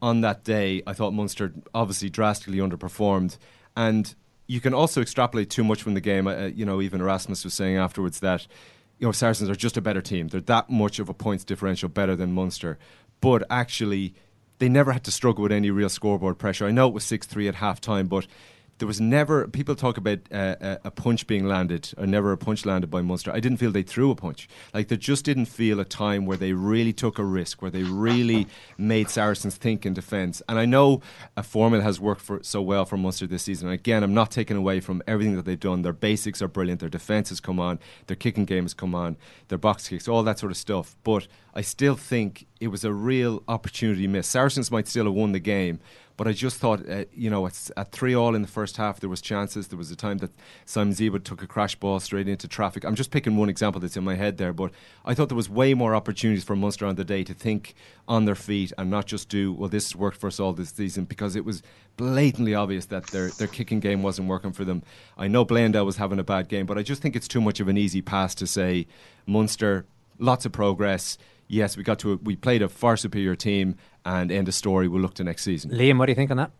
[0.00, 3.38] on that day, I thought Munster obviously drastically underperformed,
[3.76, 4.14] and
[4.46, 6.26] you can also extrapolate too much from the game.
[6.26, 8.46] Uh, you know, even Erasmus was saying afterwards that
[8.98, 10.28] you know Saracens are just a better team.
[10.28, 12.78] They're that much of a points differential better than Munster,
[13.20, 14.14] but actually.
[14.58, 16.66] They never had to struggle with any real scoreboard pressure.
[16.66, 18.28] I know it was 6 3 at half time, but
[18.82, 22.36] there was never people talk about uh, a, a punch being landed or never a
[22.36, 23.30] punch landed by Munster.
[23.30, 24.48] I didn't feel they threw a punch.
[24.74, 27.84] Like there just didn't feel a time where they really took a risk, where they
[27.84, 30.42] really made Saracens think in defence.
[30.48, 31.00] And I know
[31.36, 33.68] a formula has worked for so well for Munster this season.
[33.68, 35.82] And again, I'm not taking away from everything that they've done.
[35.82, 36.80] Their basics are brilliant.
[36.80, 37.78] Their defence has come on.
[38.08, 39.16] Their kicking game has come on.
[39.46, 40.96] Their box kicks, all that sort of stuff.
[41.04, 44.28] But I still think it was a real opportunity miss.
[44.28, 45.80] Saracens might still have won the game,
[46.16, 49.00] but I just thought, uh, you know, it's at three all in the first half.
[49.00, 49.66] There was chances.
[49.66, 50.30] There was a time that
[50.64, 52.84] Simon Zebo took a crash ball straight into traffic.
[52.84, 54.70] I'm just picking one example that's in my head there, but
[55.04, 57.74] I thought there was way more opportunities for Munster on the day to think
[58.06, 59.68] on their feet and not just do well.
[59.68, 61.64] This has worked for us all this season because it was
[61.96, 64.84] blatantly obvious that their their kicking game wasn't working for them.
[65.18, 67.58] I know Bleyendaal was having a bad game, but I just think it's too much
[67.58, 68.86] of an easy pass to say
[69.26, 69.84] Munster
[70.20, 74.32] lots of progress yes, we got to a, we played a far superior team, and
[74.32, 74.88] end of story.
[74.88, 75.70] We'll look to next season.
[75.70, 76.50] Liam, what do you think on that?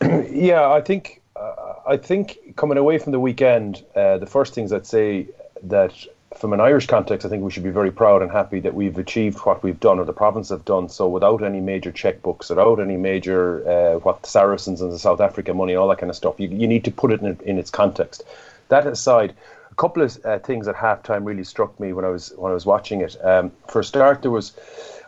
[0.30, 4.72] yeah, I think uh, I think coming away from the weekend, uh, the first things
[4.72, 5.26] I'd say
[5.64, 5.94] that
[6.36, 8.96] from an Irish context, I think we should be very proud and happy that we've
[8.98, 12.78] achieved what we've done, or the province have done so, without any major checkbooks, without
[12.78, 16.16] any major uh, what the Saracens and the South Africa money, all that kind of
[16.16, 16.38] stuff.
[16.38, 18.22] You, you need to put it in, in its context.
[18.68, 19.34] That aside,
[19.78, 22.66] couple of uh, things at halftime really struck me when I was when I was
[22.66, 23.16] watching it.
[23.24, 24.52] Um, for a start, there was,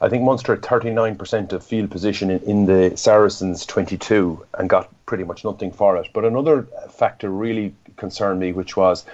[0.00, 4.88] I think Munster had 39% of field position in, in the Saracens 22 and got
[5.06, 6.08] pretty much nothing for it.
[6.14, 9.04] But another factor really concerned me, which was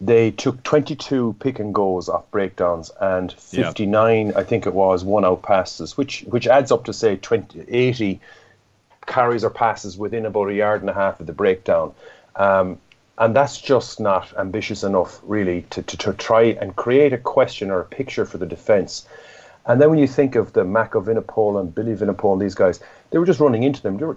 [0.00, 4.32] they took 22 pick and goes off breakdowns and 59, yeah.
[4.36, 8.20] I think it was, one out passes, which which adds up to say 20, 80
[9.06, 11.92] carries or passes within about a yard and a half of the breakdown.
[12.36, 12.78] Um,
[13.18, 17.70] and that's just not ambitious enough, really, to, to, to try and create a question
[17.70, 19.06] or a picture for the defence.
[19.66, 23.18] And then when you think of the Mako Vunipola and Billy and these guys, they
[23.18, 23.96] were just running into them.
[23.96, 24.16] They were,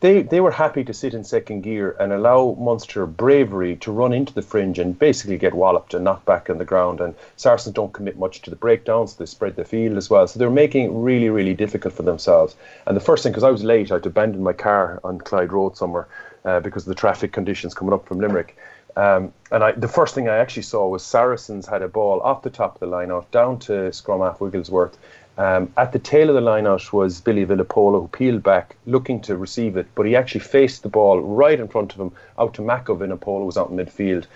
[0.00, 4.12] they, they were happy to sit in second gear and allow Munster bravery to run
[4.12, 7.00] into the fringe and basically get walloped and knocked back on the ground.
[7.00, 9.16] And Saracens don't commit much to the breakdowns.
[9.16, 10.26] They spread the field as well.
[10.26, 12.54] So they're making it really, really difficult for themselves.
[12.86, 15.20] And the first thing, because I was late, I had to abandon my car on
[15.20, 16.06] Clyde Road somewhere
[16.44, 18.58] uh, because of the traffic conditions coming up from Limerick.
[18.96, 22.42] Um, and I, the first thing I actually saw was Saracens had a ball off
[22.42, 24.98] the top of the line out down to scrum half Wigglesworth.
[25.38, 29.20] Um, at the tail of the line out was Billy Vunipola, who peeled back looking
[29.22, 32.52] to receive it, but he actually faced the ball right in front of him out
[32.54, 34.26] to Mako who was out in midfield.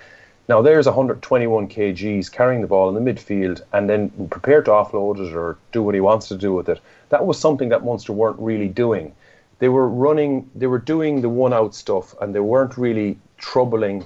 [0.48, 5.18] Now there's 121 kgs carrying the ball in the midfield and then prepared to offload
[5.18, 6.80] it or do what he wants to do with it.
[7.10, 9.12] That was something that Munster weren't really doing
[9.58, 14.04] they were running, they were doing the one out stuff, and they weren't really troubling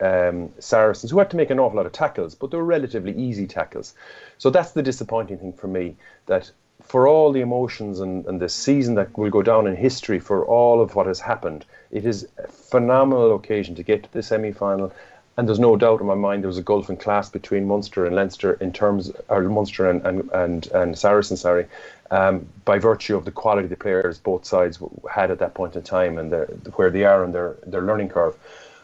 [0.00, 3.12] um, Saracens, who had to make an awful lot of tackles, but they were relatively
[3.12, 3.94] easy tackles.
[4.38, 6.50] So that's the disappointing thing for me that
[6.82, 10.44] for all the emotions and, and the season that will go down in history for
[10.44, 14.52] all of what has happened, it is a phenomenal occasion to get to the semi
[14.52, 14.92] final.
[15.36, 18.04] And there's no doubt in my mind there was a gulf in class between Munster
[18.04, 21.66] and Leinster in terms, or Munster and, and, and, and Saracen, sorry,
[22.10, 24.78] um, by virtue of the quality of the players both sides
[25.10, 26.32] had at that point in time and
[26.74, 28.36] where they are on their, their learning curve.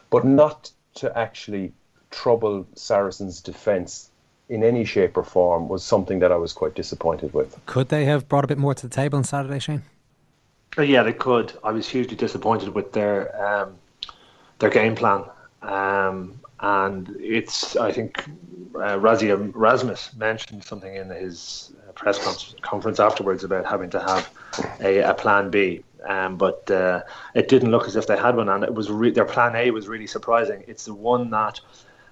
[0.09, 1.73] But not to actually
[2.11, 4.09] trouble Saracens' defence
[4.49, 7.59] in any shape or form was something that I was quite disappointed with.
[7.65, 9.83] Could they have brought a bit more to the table on Saturday, Shane?
[10.77, 11.53] Uh, yeah, they could.
[11.63, 13.75] I was hugely disappointed with their um,
[14.59, 15.23] their game plan,
[15.61, 17.75] um, and it's.
[17.75, 18.23] I think
[18.75, 24.29] uh, Rassie Erasmus mentioned something in his press con- conference afterwards about having to have
[24.81, 25.83] a, a plan B.
[26.05, 29.11] Um, but uh, it didn't look as if they had one, and it was re-
[29.11, 30.63] their plan A was really surprising.
[30.67, 31.59] It's the one that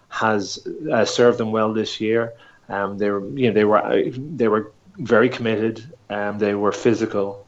[0.10, 2.34] has uh, served them well this year.
[2.69, 5.84] Um, they were, you know, they were uh, they were very committed.
[6.10, 7.45] Um, they were physical,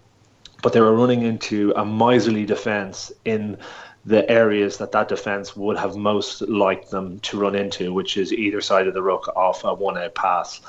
[0.62, 3.58] but they were running into a miserly defence in
[4.06, 8.32] the areas that that defence would have most liked them to run into, which is
[8.32, 10.62] either side of the ruck off a one-out pass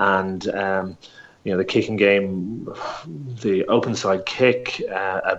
[0.00, 0.96] and um,
[1.44, 2.68] you know the kicking game,
[3.42, 5.36] the open side kick, uh,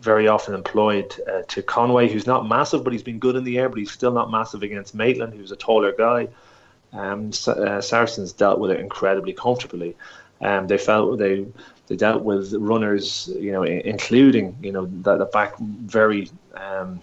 [0.00, 3.58] very often employed uh, to Conway, who's not massive, but he's been good in the
[3.58, 6.28] air, but he's still not massive against Maitland, who's a taller guy.
[6.92, 9.96] Um, uh, Saracens dealt with it incredibly comfortably.
[10.40, 11.46] Um, they felt they
[11.86, 17.00] they dealt with runners, you know, including you know the, the back very um,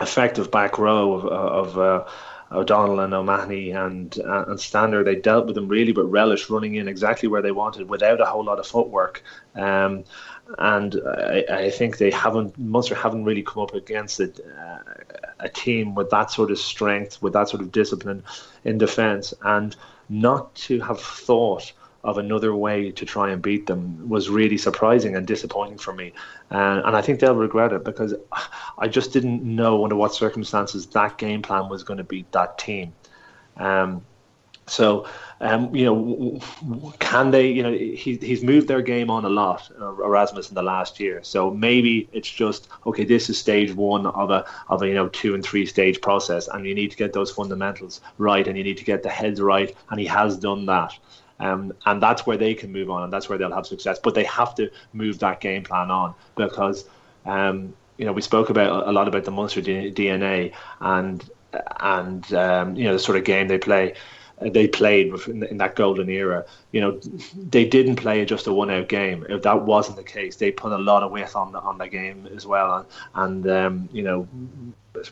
[0.00, 2.04] effective back row of, of uh,
[2.52, 6.74] O'Donnell and O'Mahony and uh, and Stander, they dealt with them really, but relish running
[6.74, 9.22] in exactly where they wanted without a whole lot of footwork.
[9.54, 10.04] Um,
[10.58, 14.78] and I, I, think they haven't Munster haven't really come up against a, uh,
[15.38, 18.24] a team with that sort of strength, with that sort of discipline
[18.64, 19.76] in defence, and
[20.08, 25.16] not to have thought of another way to try and beat them was really surprising
[25.16, 26.12] and disappointing for me.
[26.50, 28.14] Uh, and I think they'll regret it because
[28.78, 32.58] I just didn't know under what circumstances that game plan was going to beat that
[32.58, 32.92] team.
[33.56, 34.02] Um,
[34.70, 35.06] so,
[35.40, 36.40] um, you know,
[37.00, 37.48] can they?
[37.48, 41.00] You know, he, he's moved their game on a lot, uh, Erasmus, in the last
[41.00, 41.20] year.
[41.24, 43.04] So maybe it's just okay.
[43.04, 46.46] This is stage one of a of a you know two and three stage process,
[46.46, 49.40] and you need to get those fundamentals right, and you need to get the heads
[49.40, 50.96] right, and he has done that.
[51.40, 53.98] Um, and that's where they can move on, and that's where they'll have success.
[53.98, 56.84] But they have to move that game plan on because,
[57.24, 61.28] um, you know, we spoke about a lot about the Munster DNA and
[61.80, 63.94] and um, you know the sort of game they play
[64.40, 66.46] they played in that golden era.
[66.72, 67.00] You know,
[67.50, 69.26] they didn't play just a one-out game.
[69.28, 71.88] If that wasn't the case, they put a lot of weight on the on the
[71.88, 72.86] game as well.
[73.14, 74.26] And, and um, you know,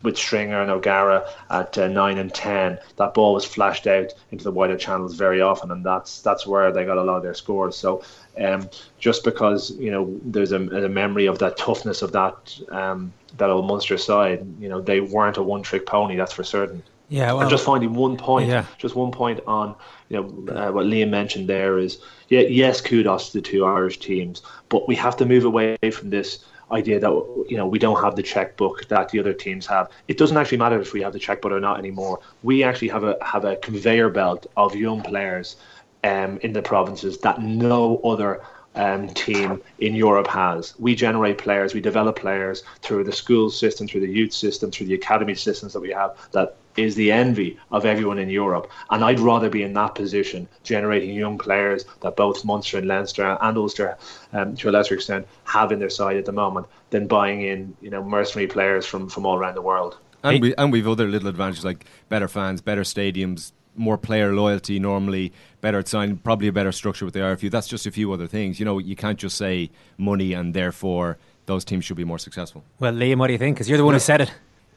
[0.03, 4.45] with Stringer and O'Gara at uh, nine and ten, that ball was flashed out into
[4.45, 7.35] the wider channels very often, and that's that's where they got a lot of their
[7.35, 7.77] scores.
[7.77, 8.03] So,
[8.41, 13.13] um, just because you know there's a, a memory of that toughness of that um,
[13.37, 16.17] that old Munster side, you know, they weren't a one-trick pony.
[16.17, 16.83] That's for certain.
[17.11, 18.67] Yeah, well, I'm just finding one point, yeah.
[18.77, 19.75] just one point on
[20.11, 23.99] you know uh, what Liam mentioned there is yeah, yes, kudos to the two Irish
[23.99, 27.11] teams, but we have to move away from this idea that
[27.49, 29.91] you know we don't have the checkbook that the other teams have.
[30.09, 32.21] It doesn't actually matter if we have the checkbook or not anymore.
[32.43, 35.57] We actually have a have a conveyor belt of young players
[36.05, 38.43] um, in the provinces that no other
[38.75, 40.75] um, team in Europe has.
[40.79, 44.87] We generate players, we develop players through the school system, through the youth system, through
[44.87, 48.71] the academy systems that we have that is the envy of everyone in Europe.
[48.91, 53.37] And I'd rather be in that position, generating young players that both Munster and Leinster
[53.41, 53.99] and Ulster,
[54.33, 57.77] um, to a lesser extent, have in their side at the moment, than buying in,
[57.81, 59.99] you know, mercenary players from, from all around the world.
[60.23, 64.79] And we and we've other little advantages like better fans, better stadiums, more player loyalty
[64.79, 67.51] normally, better sign, probably a better structure with the RFU.
[67.51, 68.59] That's just a few other things.
[68.59, 72.63] You know, you can't just say money and therefore those teams should be more successful.
[72.79, 73.57] Well, Liam, what do you think?
[73.57, 74.33] Because you're the one who said it.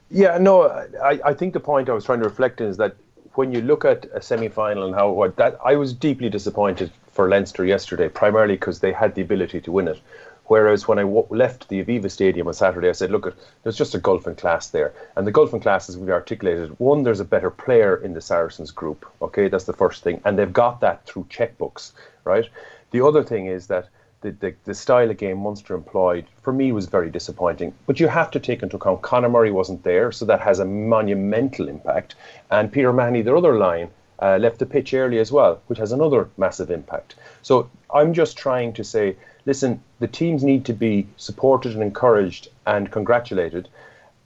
[0.10, 0.64] Yeah, no,
[1.04, 2.96] I, I think the point I was trying to reflect in is that
[3.36, 7.30] when you look at a semi-final and how what that I was deeply disappointed for
[7.30, 10.02] Leinster yesterday, primarily because they had the ability to win it.
[10.46, 13.96] Whereas when I w- left the Aviva Stadium on Saturday, I said, look, there's just
[13.96, 14.94] a gulf in class there.
[15.16, 18.22] And the gulf in class, as we've articulated, one, there's a better player in the
[18.22, 19.06] Saracens group.
[19.22, 20.22] Okay, that's the first thing.
[20.26, 21.94] And they've got that through checkbooks,
[22.26, 22.50] right?
[22.92, 23.88] The other thing is that
[24.22, 27.74] the, the, the style of game Munster employed for me was very disappointing.
[27.88, 30.66] But you have to take into account Conor Murray wasn't there, so that has a
[30.66, 32.16] monumental impact.
[32.50, 33.90] And Peter Mahoney, their other line,
[34.22, 37.16] uh, left the pitch early as well, which has another massive impact.
[37.42, 42.50] So I'm just trying to say, listen, the teams need to be supported and encouraged
[42.66, 43.68] and congratulated.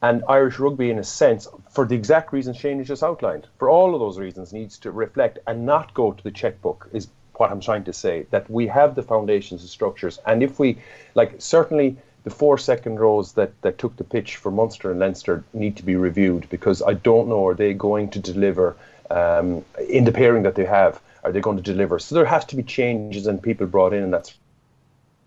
[0.02, 3.70] And Irish rugby, in a sense, for the exact reasons Shane has just outlined, for
[3.70, 6.88] all of those reasons, needs to reflect and not go to the checkbook.
[6.94, 8.26] Is what I'm trying to say.
[8.30, 10.78] That we have the foundations and structures, and if we,
[11.16, 15.44] like, certainly the four second rows that, that took the pitch for Munster and Leinster
[15.54, 18.76] need to be reviewed because I don't know are they going to deliver
[19.12, 21.00] um, in the pairing that they have.
[21.24, 22.00] Are they going to deliver?
[22.00, 24.45] So there has to be changes and people brought in and that sort of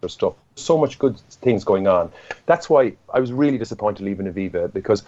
[0.07, 0.35] stuff.
[0.55, 2.13] So much good things going on.
[2.47, 5.03] That's why I was really disappointed leaving Aviva because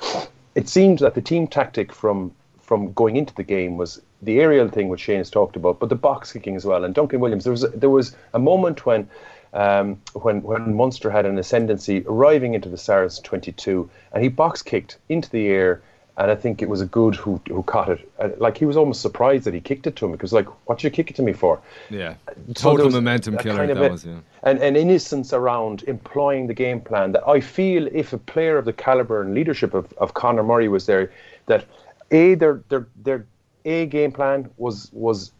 [0.54, 4.68] it seemed that the team tactic from from going into the game was the aerial
[4.68, 6.84] thing which Shane has talked about, but the box kicking as well.
[6.84, 9.08] And Duncan Williams, there was a, there was a moment when
[9.52, 14.62] um, when when Munster had an ascendancy arriving into the Saracens 22, and he box
[14.62, 15.82] kicked into the air.
[16.20, 18.12] And I think it was a good who who caught it.
[18.18, 20.76] Uh, like he was almost surprised that he kicked it to him because like, what
[20.78, 21.58] did you kick it to me for?
[21.88, 22.14] Yeah,
[22.54, 23.56] total was momentum killer.
[23.56, 24.18] kind of that a- was, yeah.
[24.42, 28.66] and an innocence around employing the game plan that I feel if a player of
[28.66, 31.10] the caliber and leadership of, of Conor Murray was there,
[31.46, 31.64] that
[32.10, 33.24] a their their their
[33.64, 35.32] a game plan was was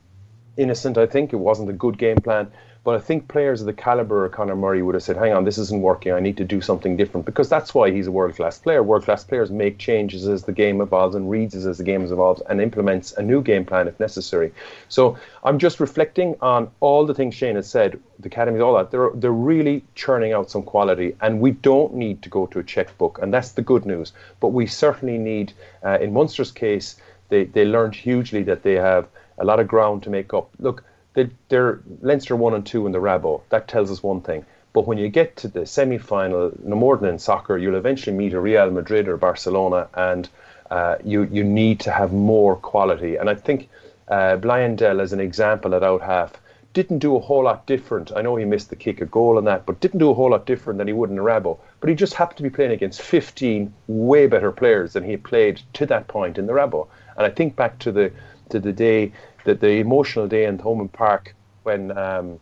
[0.56, 0.96] innocent.
[0.96, 2.50] I think it wasn't a good game plan,
[2.82, 5.44] but I think players of the caliber of Conor Murray would have said, "Hang on,
[5.44, 6.12] this isn't working.
[6.12, 8.82] I need to do something different." Because that's why he's a world class player.
[8.82, 12.42] World class players make changes as the game evolves and reads as the game evolves
[12.48, 14.52] and implements a new game plan if necessary.
[14.88, 18.90] So I'm just reflecting on all the things Shane has said, the academies, all that.
[18.90, 22.64] They're they're really churning out some quality, and we don't need to go to a
[22.64, 24.12] checkbook, and that's the good news.
[24.40, 25.52] But we certainly need,
[25.84, 26.96] uh, in Munster's case,
[27.28, 29.06] they they learned hugely that they have
[29.38, 30.50] a lot of ground to make up.
[30.58, 33.42] Look, they, they're Leinster one and two in the Rabo.
[33.50, 34.44] That tells us one thing.
[34.72, 38.34] But when you get to the semi-final, no more than in soccer, you'll eventually meet
[38.34, 40.28] a Real Madrid or Barcelona, and
[40.70, 43.16] uh, you you need to have more quality.
[43.16, 43.68] And I think
[44.08, 46.40] uh, as an example at out half,
[46.72, 48.12] didn't do a whole lot different.
[48.14, 50.30] I know he missed the kick, a goal, and that, but didn't do a whole
[50.30, 51.58] lot different than he would in the Rabo.
[51.80, 55.60] But he just happened to be playing against 15 way better players than he played
[55.74, 56.86] to that point in the Rabo.
[57.16, 58.12] And I think back to the
[58.50, 59.12] to the day
[59.44, 62.38] that the emotional day in Thomond Park when um,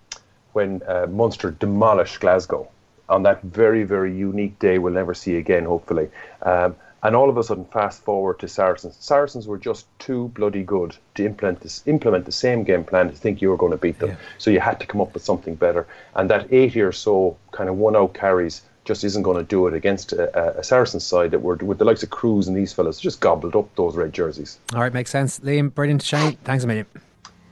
[0.52, 2.68] when uh, Munster demolished Glasgow
[3.09, 6.09] on that very very unique day we'll never see again, hopefully.
[6.42, 8.96] Um, and all of a sudden, fast forward to Saracens.
[8.98, 13.14] Saracens were just too bloody good to implement this, implement the same game plan to
[13.14, 14.11] think you were going to beat them.
[14.11, 14.16] Yeah.
[14.38, 15.86] So you had to come up with something better.
[16.16, 19.66] And that 80 or so kind of one out carries just isn't going to do
[19.66, 22.72] it against a, a Saracens side that were with the likes of Kruis and these
[22.72, 24.59] fellas just gobbled up those red jerseys.
[24.72, 25.41] All right, makes sense.
[25.41, 26.03] Liam, brilliant.
[26.03, 26.86] Shane, thanks a million.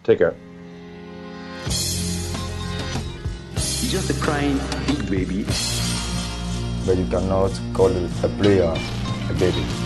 [0.03, 0.35] Take care.
[3.55, 5.45] He's just a crying big baby.
[6.87, 8.75] But you cannot call a player
[9.29, 9.86] a baby.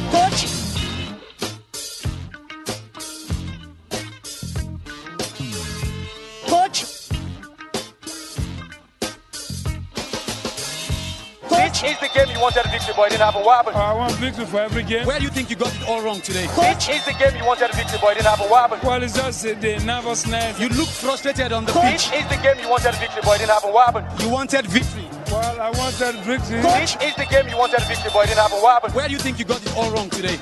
[12.40, 13.08] Wanted a victory, boy.
[13.08, 13.74] Didn't have a weapon.
[13.74, 15.06] I want victory for every game.
[15.06, 16.46] Where do you think you got it all wrong today?
[16.46, 18.14] This is the game you wanted a victory, boy.
[18.14, 18.78] Didn't have a weapon.
[18.82, 20.58] Well, it's just uh, the nervousness.
[20.58, 22.10] You look frustrated on the pitch.
[22.10, 23.38] This is the game you wanted a victory, boy.
[23.38, 23.72] Didn't happen.
[23.72, 24.20] What happened?
[24.20, 25.08] You wanted victory.
[25.30, 26.60] Well, I wanted victory.
[26.62, 28.24] This is the game you wanted a victory, boy.
[28.24, 28.58] Didn't happen.
[28.58, 28.94] What happened?
[28.94, 30.38] Where do you think you got it all wrong today?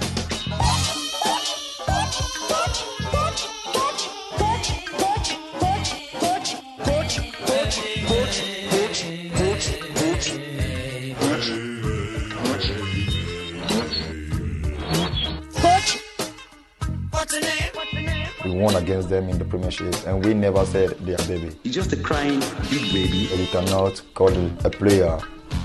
[18.48, 21.54] We won against them in the Premiership, and we never said they are baby.
[21.62, 22.40] He's just a crying
[22.70, 23.26] big baby.
[23.28, 24.30] But you cannot call
[24.64, 25.18] a player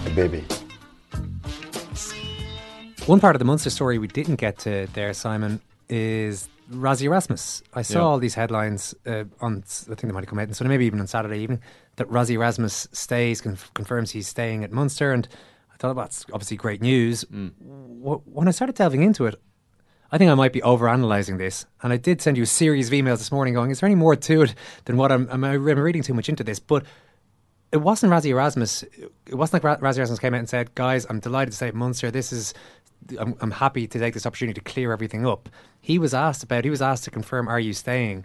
[0.05, 0.43] a baby.
[3.05, 7.63] One part of the Munster story we didn't get to there, Simon, is Rassie Erasmus.
[7.73, 8.05] I saw Yeah.
[8.05, 10.85] all these headlines uh, on, I think they might have come out on Sunday, maybe
[10.85, 11.61] even on Saturday evening,
[11.95, 15.13] that Rassie Erasmus stays, conf- confirms he's staying at Munster.
[15.13, 15.25] And
[15.73, 17.21] I thought, well, that's obviously great news.
[17.31, 19.35] Wh- When I started delving into it,
[20.13, 21.65] I think I might be overanalyzing this.
[21.81, 23.95] And I did send you a series of emails this morning going, is there any
[23.95, 24.53] more to it
[24.85, 26.59] than what I'm, am I am reading too much into this?
[26.59, 26.85] But
[27.71, 28.83] it wasn't Rassie Erasmus.
[28.83, 31.69] It wasn't like Ra- Rassie Erasmus came out and said, "Guys, I'm delighted to stay
[31.69, 32.11] at Munster.
[32.11, 32.53] This is,
[33.19, 35.49] I'm, I'm happy to take this opportunity to clear everything up."
[35.81, 36.63] He was asked about.
[36.63, 38.23] He was asked to confirm, "Are you staying?"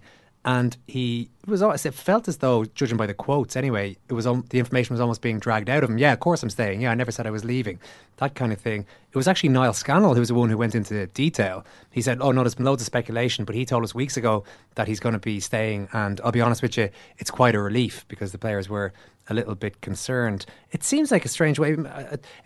[0.48, 1.62] And he was.
[1.62, 4.94] al- It felt as though, judging by the quotes, anyway, it was al- the information
[4.94, 5.98] was almost being dragged out of him.
[5.98, 6.80] Yeah, of course I'm staying.
[6.80, 7.78] Yeah, I never said I was leaving.
[8.16, 8.86] That kind of thing.
[9.12, 11.66] It was actually Niall Scannell who was the one who went into detail.
[11.90, 14.42] He said, "Oh no, there's been loads of speculation," but he told us weeks ago
[14.76, 15.88] that he's going to be staying.
[15.92, 16.88] And I'll be honest with you,
[17.18, 18.94] it's quite a relief because the players were
[19.28, 20.46] a little bit concerned.
[20.72, 21.76] It seems like a strange way.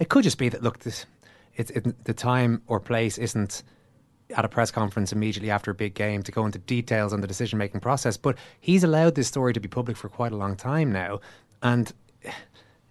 [0.01, 1.07] It could just be that look, this,
[1.55, 3.63] it's it, the time or place isn't
[4.33, 7.27] at a press conference immediately after a big game to go into details on the
[7.27, 8.17] decision making process.
[8.17, 11.21] But he's allowed this story to be public for quite a long time now,
[11.63, 11.93] and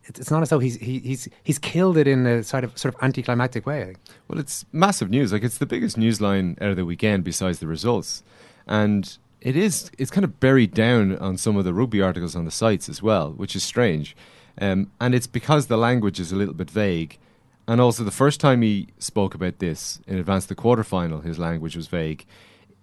[0.04, 2.96] it's, not as though he's he, he's he's killed it in a sort of sort
[2.96, 3.96] of anticlimactic way.
[4.28, 5.32] Well, it's massive news.
[5.32, 8.24] Like it's the biggest news line out of the weekend besides the results,
[8.68, 9.92] and it is.
[9.98, 13.02] It's kind of buried down on some of the rugby articles on the sites as
[13.02, 14.16] well, which is strange.
[14.60, 17.18] Um, and it's because the language is a little bit vague,
[17.72, 21.40] and also the first time he spoke about this in advance of the quarterfinal, his
[21.40, 22.26] language was vague.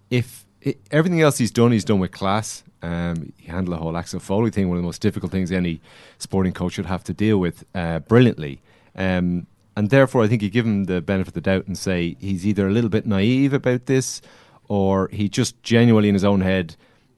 [0.09, 2.63] If i everything else he's done, he's done with class.
[2.81, 5.79] Um, he handled the whole Axel Foley thing, one of the most difficult things any
[6.17, 8.61] sporting coach should have to deal with, uh, brilliantly.
[8.95, 9.45] Um,
[9.77, 12.47] and therefore, I think you give him the benefit of the doubt and say he's
[12.47, 14.23] either a little bit naive about this,
[14.69, 16.75] or he just genuinely in his own head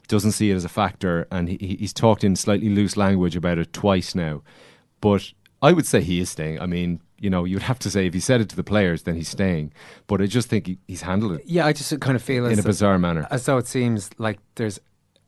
[0.10, 3.60] doesn't see it as a factor, and he- he's talked in slightly loose language about
[3.60, 4.42] it twice now.
[5.00, 6.60] But I would say he is staying.
[6.60, 9.04] I mean, you know, you'd have to say if he said it to the players,
[9.04, 9.72] then he's staying.
[10.08, 11.44] But I just think he, he's handled it.
[11.46, 13.28] Yeah, I just kind of feel in as a bizarre manner.
[13.32, 14.80] as though it seems like there's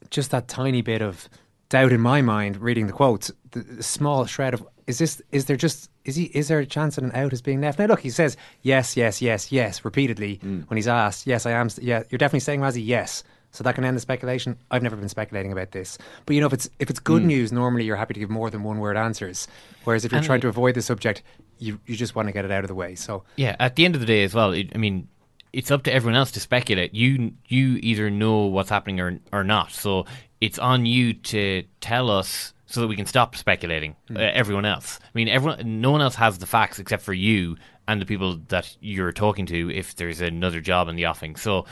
[0.10, 1.30] just that tiny bit of
[1.70, 3.32] doubt in my mind reading the quotes.
[3.52, 5.22] The, the small shred of is this?
[5.32, 6.26] Is there just is he?
[6.26, 7.80] Is there a chance that an out is being left?
[7.80, 10.70] Now look, he says yes, yes, yes, yes repeatedly Mm.
[10.70, 11.26] when he's asked.
[11.26, 11.70] Yes, I am.
[11.70, 12.86] st- Yeah, you're definitely saying Rassie.
[12.86, 13.24] Yes.
[13.52, 14.58] So that can end the speculation.
[14.72, 17.28] I've never been speculating about this, but you know, if it's if it's good Mm.
[17.28, 19.48] news, normally you're happy to give more than one word answers.
[19.84, 21.22] Whereas if you're And- trying to avoid the subject,
[21.64, 22.95] you you just want to get it out of the way.
[22.95, 25.07] So Yeah, at the end of the day as well, it, I mean,
[25.51, 26.93] it's up to everyone else to speculate.
[26.93, 29.72] You you either know what's happening or or not.
[29.72, 30.05] So
[30.41, 33.95] it's on you to tell us so that we can stop speculating.
[34.07, 34.18] Hmm.
[34.18, 34.99] Uh, everyone else.
[35.03, 35.82] I mean, everyone.
[35.82, 37.55] No one else has the facts except for you
[37.88, 39.72] and the people that you're talking to.
[39.72, 41.66] If there's another job in the offing, so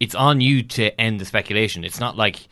[0.00, 1.84] it's on you to end the speculation.
[1.84, 2.48] It's not like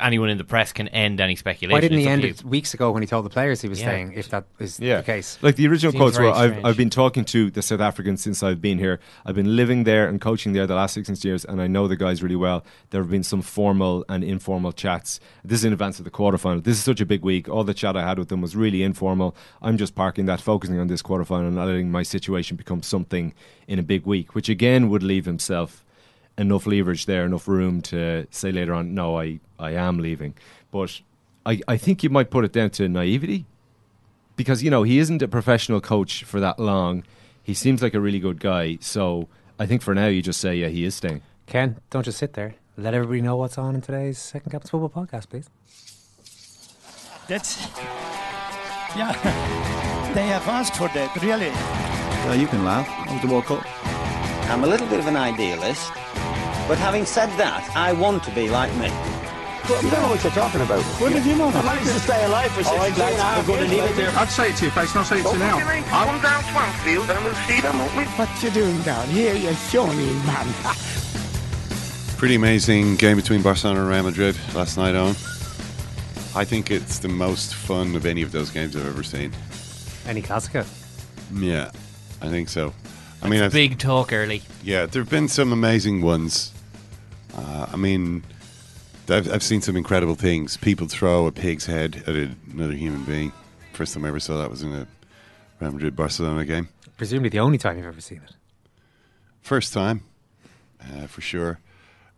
[0.00, 1.74] anyone in the press can end any speculation.
[1.74, 3.80] why didn't It's he end it weeks ago when he told the players he was
[3.80, 3.86] Yeah.
[3.88, 4.12] staying?
[4.14, 4.98] If that is Yeah.
[4.98, 6.64] the case, Like the original Seems quotes were, I've.
[6.64, 9.00] I've been talking to the South Africans since I've been here.
[9.26, 11.96] I've been living there and coaching there the last six years, and I know the
[11.96, 12.64] guys really well.
[12.90, 15.20] There have been some formal and informal chats.
[15.44, 16.64] This is in advance of the quarterfinal.
[16.64, 17.48] This is such a big week.
[17.48, 19.34] All the chat I had with them was really informal.
[19.60, 23.34] I'm just parking that, focusing on this quarterfinal, and not letting my situation become something
[23.68, 25.84] in a big week, which again would leave himself
[26.38, 30.34] enough leverage there, enough room to say later on, no, I, I am leaving.
[30.70, 31.00] But
[31.44, 33.46] I, I think you might put it down to naivety
[34.36, 37.04] because you know he isn't a professional coach for that long.
[37.42, 39.28] He seems like a really good guy, so
[39.58, 41.22] I think for now you just say yeah he is staying.
[41.46, 42.54] Ken, don't just sit there.
[42.76, 45.50] Let everybody know what's on in today's Second Captain's Football podcast, please.
[47.28, 47.60] That's
[48.96, 49.12] yeah.
[50.14, 51.50] they have asked for that, really.
[52.26, 52.88] Well, you can laugh.
[52.88, 53.81] I was the World Cup.
[54.50, 55.90] I'm a little bit of an idealist,
[56.68, 58.86] but having said that, I want to be like me.
[58.86, 60.82] you don't know what you're talking about.
[61.00, 61.48] What did you know?
[61.48, 64.14] I managed to stay alive for 16 and a half years.
[64.16, 65.56] I'd say it to your face, not say it to you now.
[65.56, 68.04] I come down Swansfield and we'll see them, won't we?
[68.04, 70.46] What you doing down here, you shawny man?
[72.18, 75.10] Pretty amazing game between Barcelona and Real Madrid last night on.
[76.34, 79.32] I think it's the most fun of any of those games I've ever seen.
[80.06, 80.66] Any Classica?
[81.34, 81.70] Yeah,
[82.20, 82.72] I think so.
[83.22, 84.42] I mean, I've, Big talk early.
[84.62, 86.52] yeah, there have been some amazing ones.
[87.34, 88.24] Uh, I mean,
[89.08, 90.56] I've, I've seen some incredible things.
[90.56, 92.14] People throw a pig's head at
[92.52, 93.32] another human being.
[93.72, 94.86] First time I ever saw that was in a
[95.60, 96.68] Real Madrid Barcelona game.
[96.96, 98.34] Presumably the only time you've ever seen it.
[99.40, 100.02] First time,
[100.80, 101.58] uh, for sure.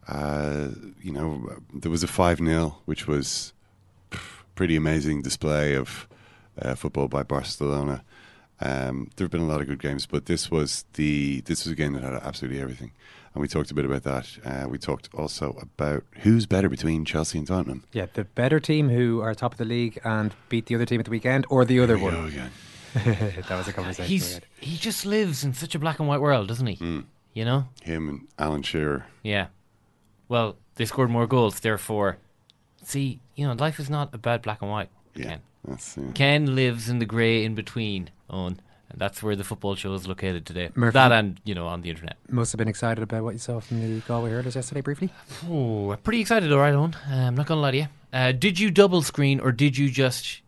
[0.09, 0.69] Uh,
[1.03, 3.53] you know, there was a 5 0, which was
[4.11, 6.07] pff, pretty amazing display of
[6.61, 8.03] uh, football by Barcelona.
[8.65, 11.73] Um, there have been a lot of good games, but this was the this was
[11.73, 12.93] a game that had absolutely everything,
[13.35, 14.27] and we talked a bit about that.
[14.45, 17.85] Uh, we talked also about who's better between Chelsea and Tottenham.
[17.93, 20.99] Yeah, the better team who are top of the league and beat the other team
[20.99, 22.23] at the weekend, or the other Here we one.
[22.23, 22.51] go again.
[23.49, 24.07] that was a conversation.
[24.11, 26.77] He's he just lives in such a black and white world, doesn't he?
[26.77, 27.05] Mm.
[27.35, 27.69] You know.
[27.83, 29.07] Him and Alan Shearer.
[29.23, 29.49] Yeah.
[30.29, 32.17] Well, they scored more goals, therefore.
[32.83, 34.89] See, you know, life is not about black and white.
[35.15, 35.41] Yeah, Ken.
[35.67, 38.59] That's Ken lives in the grey in between, Eoin.
[38.91, 40.71] And that's where the football show is located today.
[40.75, 40.93] Murphy.
[40.93, 42.17] That and, you know, on the internet.
[42.29, 45.11] Must have been excited about what you saw from the Galway Hurlers yesterday, briefly.
[45.49, 46.95] Oh, pretty excited, all right, Eoin.
[47.11, 47.87] Uh, I'm not going to lie to you.
[48.13, 50.43] Uh, did you double screen or did you just.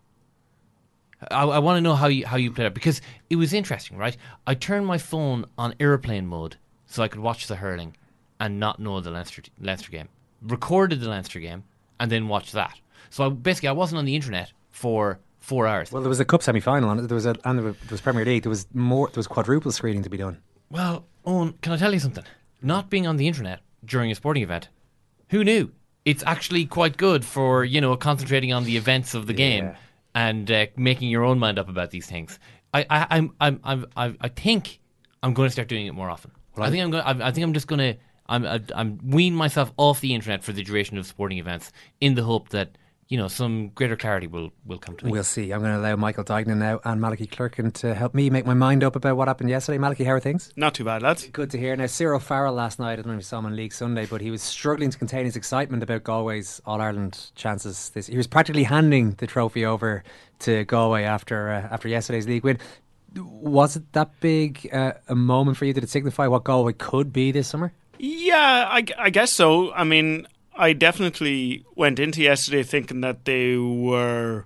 [1.31, 3.01] I, I want to know how you how you played it because
[3.31, 4.17] it was interesting, right?
[4.47, 6.57] I turned my phone on airplane mode
[6.87, 7.97] so I could watch the hurling
[8.39, 10.09] and not know the Leinster Leinster game.
[10.43, 11.65] Recorded the Leinster game
[11.99, 12.79] and then watched that.
[13.11, 15.91] So I, basically, I wasn't on the internet for four hours.
[15.91, 17.09] Well, there was a cup semi-final on it.
[17.09, 18.43] There was a and there was, Premier League.
[18.43, 19.09] There was more.
[19.09, 20.39] There was quadruple screening to be done.
[20.71, 22.25] Well, Eoin, can I tell you something?
[22.63, 24.69] Not being on the internet during a sporting event,
[25.31, 25.73] who knew?
[26.05, 29.73] It's actually quite good for you know concentrating on the events of the game
[30.15, 32.39] and uh, making your own mind up about these things.
[32.75, 34.81] I, I, I'm, I'm, I'm, I, I think
[35.23, 36.31] I'm going to start doing it more often.
[36.59, 37.05] I think I'm going.
[37.05, 37.97] I, I think I'm just going to.
[38.29, 41.71] I'm, I'm wean myself off the internet for the duration of sporting events
[42.01, 42.77] in the hope that
[43.09, 45.13] you know some greater clarity will will come to me.
[45.13, 45.53] We'll see.
[45.53, 48.55] I'm going to allow Michael Duignan now and Malachy Clerkin to help me make my
[48.55, 49.79] mind up about what happened yesterday.
[49.79, 50.53] Malachy, how are things?
[50.57, 51.29] Not too bad, lads.
[51.29, 51.77] Good to hear.
[51.77, 54.07] Now, Cyril Farrell last night, I don't know if you saw him on League Sunday,
[54.07, 57.91] but he was struggling to contain his excitement about Galway's All Ireland chances.
[57.91, 60.03] This he was practically handing the trophy over
[60.41, 62.59] to Galway after uh, after yesterday's league win.
[63.15, 65.73] Was it that big uh, a moment for you?
[65.73, 67.73] Did it signify what Galway could be this summer?
[67.99, 69.73] Yeah, I, I guess so.
[69.73, 70.27] I mean,
[70.57, 74.45] I definitely went into yesterday thinking that they were,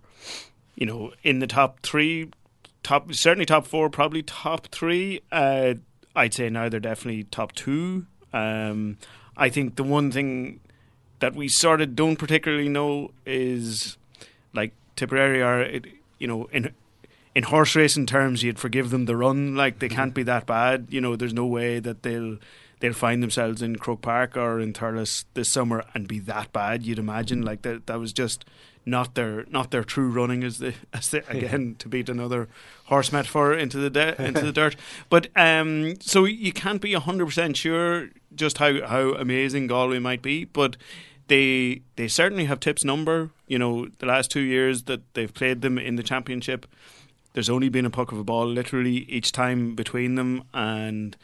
[0.75, 2.31] you know, in the top three,
[2.83, 5.21] top certainly top four, probably top three.
[5.31, 5.75] Uh,
[6.17, 8.07] I'd say now they're definitely top two.
[8.33, 8.99] Um,
[9.37, 10.61] I think the one thing
[11.21, 13.97] that we sort of don't particularly know is
[14.53, 15.87] like Tipperary are, it-
[16.19, 16.75] you know, in
[17.35, 19.55] in horse racing terms, you'd forgive them the run.
[19.55, 20.89] Like they can't be that bad.
[20.91, 22.39] You know, there's no way that they'll
[22.81, 26.83] they'll find themselves in Croke Park or in Thurles this summer and be that bad.
[26.83, 27.87] You'd imagine like that.
[27.87, 28.45] That was just
[28.87, 32.49] not their not their true running as the as the, again to beat another
[32.87, 34.76] horse metaphor into the de- into the dirt.
[35.09, 40.22] But um, so you can't be hundred percent sure just how how amazing Galway might
[40.22, 40.76] be, but.
[41.28, 43.31] They they certainly have tips number.
[43.47, 46.66] You know, the last two years that they've played them in the championship,
[47.35, 51.16] there's only been a puck of a ball literally each time between them, and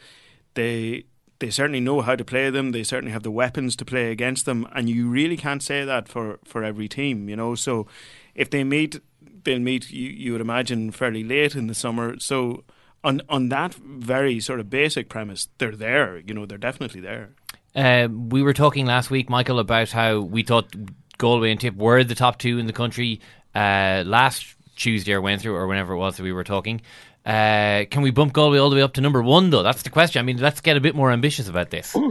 [0.54, 1.06] they
[1.38, 2.72] they certainly know how to play them.
[2.72, 6.08] They certainly have the weapons to play against them, and you really can't say that
[6.08, 7.54] for, for every team, you know.
[7.54, 7.86] So
[8.34, 9.00] if they meet,
[9.44, 9.90] they'll meet.
[9.90, 12.18] You you would imagine fairly late in the summer.
[12.18, 12.64] So
[13.04, 16.18] on on that very sort of basic premise, they're there.
[16.18, 17.30] You know, they're definitely there.
[17.74, 20.74] Uh, we were talking last week, Michael, about how we thought
[21.18, 23.20] Galway and Tip were the top two in the country
[23.54, 26.80] uh, last Tuesday or Wednesday or whenever it was that we were talking.
[27.26, 29.64] Uh, can we bump Galway all the way up to number one, though?
[29.64, 30.20] That's the question.
[30.20, 31.96] I mean, let's get a bit more ambitious about this.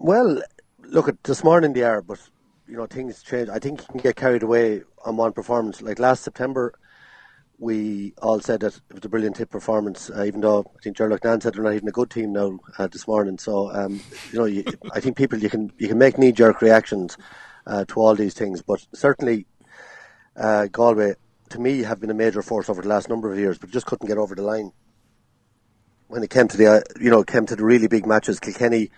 [0.00, 0.42] Well,
[0.82, 2.18] look at this morning they are, but
[2.68, 3.48] you know things change.
[3.48, 5.80] I think you can get carried away on one performance.
[5.80, 6.74] Like last September,
[7.58, 10.10] we all said that it was a brilliant tip performance.
[10.10, 12.58] Uh, even though I think Ger Loughnane said they're not even a good team now
[12.76, 13.38] uh, this morning.
[13.38, 14.00] So um,
[14.30, 17.16] you know, you, I think people you can you can make knee jerk reactions
[17.66, 19.46] uh, to all these things, but certainly
[20.36, 21.14] uh, Galway,
[21.54, 23.86] to me, have been a major force over the last number of years, but just
[23.86, 24.72] couldn't get over the line
[26.08, 28.40] when it came to the uh, you know came to the really big matches.
[28.40, 28.90] Kilkenny,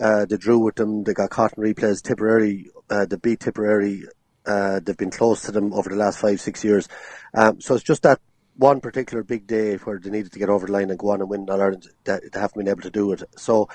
[0.00, 1.04] uh, they drew with them.
[1.04, 2.02] They got caught in replays.
[2.02, 4.04] Tipperary, uh, they beat Tipperary.
[4.44, 6.88] Uh, they've been close to them over the last five six years.
[7.34, 8.20] Um, so it's just that
[8.56, 11.20] one particular big day where they needed to get over the line and go on
[11.20, 13.22] and win All Ireland, they, haven't been able to do it.
[13.36, 13.68] So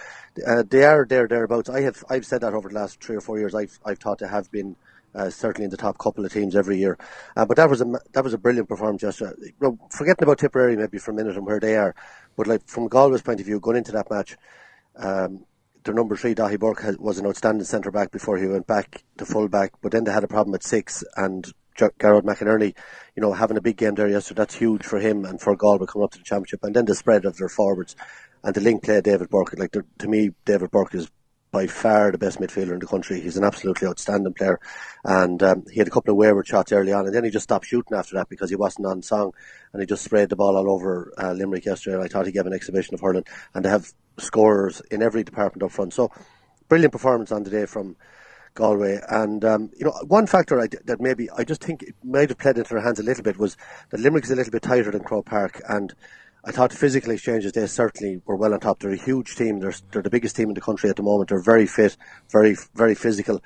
[0.47, 1.69] uh, they are there thereabouts.
[1.69, 3.53] I have I've said that over the last three or four years.
[3.53, 4.75] I've I've thought they have been
[5.15, 6.97] uh, certainly in the top couple of teams every year.
[7.35, 9.01] Uh, but that was a that was a brilliant performance.
[9.19, 11.95] You know, forgetting about Tipperary maybe for a minute and where they are,
[12.37, 14.37] but like from Galway's point of view, going into that match,
[14.95, 15.45] um,
[15.83, 19.03] their number three Daithí Burke has, was an outstanding centre back before he went back
[19.17, 19.73] to full back.
[19.81, 22.75] But then they had a problem at six, and Gearóid McInerney,
[23.15, 25.87] you know, having a big game there yesterday, that's huge for him and for Galway
[25.87, 26.63] coming up to the championship.
[26.63, 27.95] And then the spread of their forwards
[28.43, 29.57] and the link play David Burke.
[29.57, 31.09] Like to me, David Burke is
[31.51, 33.19] by far the best midfielder in the country.
[33.19, 34.59] He's an absolutely outstanding player,
[35.03, 37.43] and um, he had a couple of wayward shots early on, and then he just
[37.43, 39.33] stopped shooting after that because he wasn't on song,
[39.73, 41.95] and he just sprayed the ball all over uh, Limerick yesterday.
[41.95, 45.23] And I thought he gave an exhibition of hurling, and they have scorers in every
[45.23, 45.93] department up front.
[45.93, 46.11] So,
[46.69, 47.95] brilliant performance on the day from.
[48.53, 48.99] Galway.
[49.07, 52.37] And um, you know, one factor I, that maybe I just think it might have
[52.37, 53.55] played into their hands a little bit was
[53.91, 55.93] that Limerick is a little bit tighter than Croke Park, and
[56.43, 58.79] I thought physical exchanges they certainly were well on top.
[58.79, 59.59] They're a huge team.
[59.59, 61.29] They're, they're the biggest team in the country at the moment.
[61.29, 61.97] They're very fit,
[62.31, 63.43] very very physical.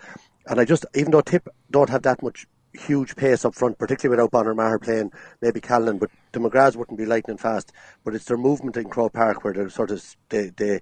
[0.48, 4.16] And I just, even though Tip don't have that much huge pace up front, particularly
[4.16, 7.74] without Bonner Maher playing, maybe Callanan, but the McGraths wouldn't be lightning fast.
[8.04, 10.80] But it's their movement in Croke Park where they're sort of they they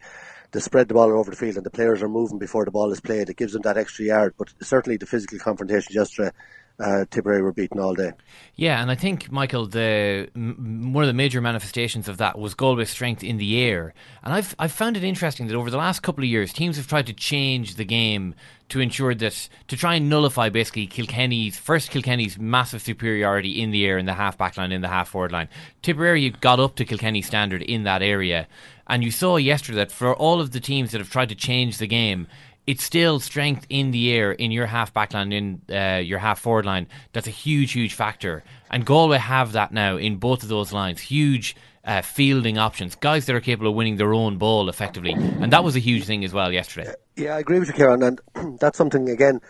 [0.52, 2.92] they spread the ball over the field and the players are moving before the ball
[2.92, 3.30] is played.
[3.30, 4.36] It gives them that extra yard.
[4.38, 6.32] But certainly the physical confrontation yesterday
[6.80, 8.12] uh, Tipperary were beaten all day.
[8.56, 12.56] Yeah, and I think Michael, the m- one of the major manifestations of that was
[12.56, 13.94] Galway's strength in the air,
[14.24, 16.88] and I've I've found it interesting that over the last couple of years, teams have
[16.88, 18.34] tried to change the game
[18.70, 23.86] to ensure that to try and nullify basically Kilkenny's first Kilkenny's massive superiority in the
[23.86, 25.50] air in the half back line in the half forward line.
[25.84, 28.48] Tipperary got up to Kilkenny standard in that area,
[28.88, 31.78] and you saw yesterday that for all of the teams that have tried to change
[31.78, 32.28] the game,
[32.66, 36.40] it's still strength in the air in your half back line, in uh, your half
[36.40, 36.88] forward line.
[37.12, 38.44] That's a huge, huge factor.
[38.72, 41.02] And Galway have that now in both of those lines.
[41.02, 41.56] Huge
[41.86, 45.12] uh, fielding options, guys that are capable of winning their own ball effectively.
[45.14, 46.94] And that was a huge thing as well yesterday.
[47.18, 48.04] Yeah, I agree with you, Kieran.
[48.04, 48.22] And
[48.60, 49.42] that's something, again,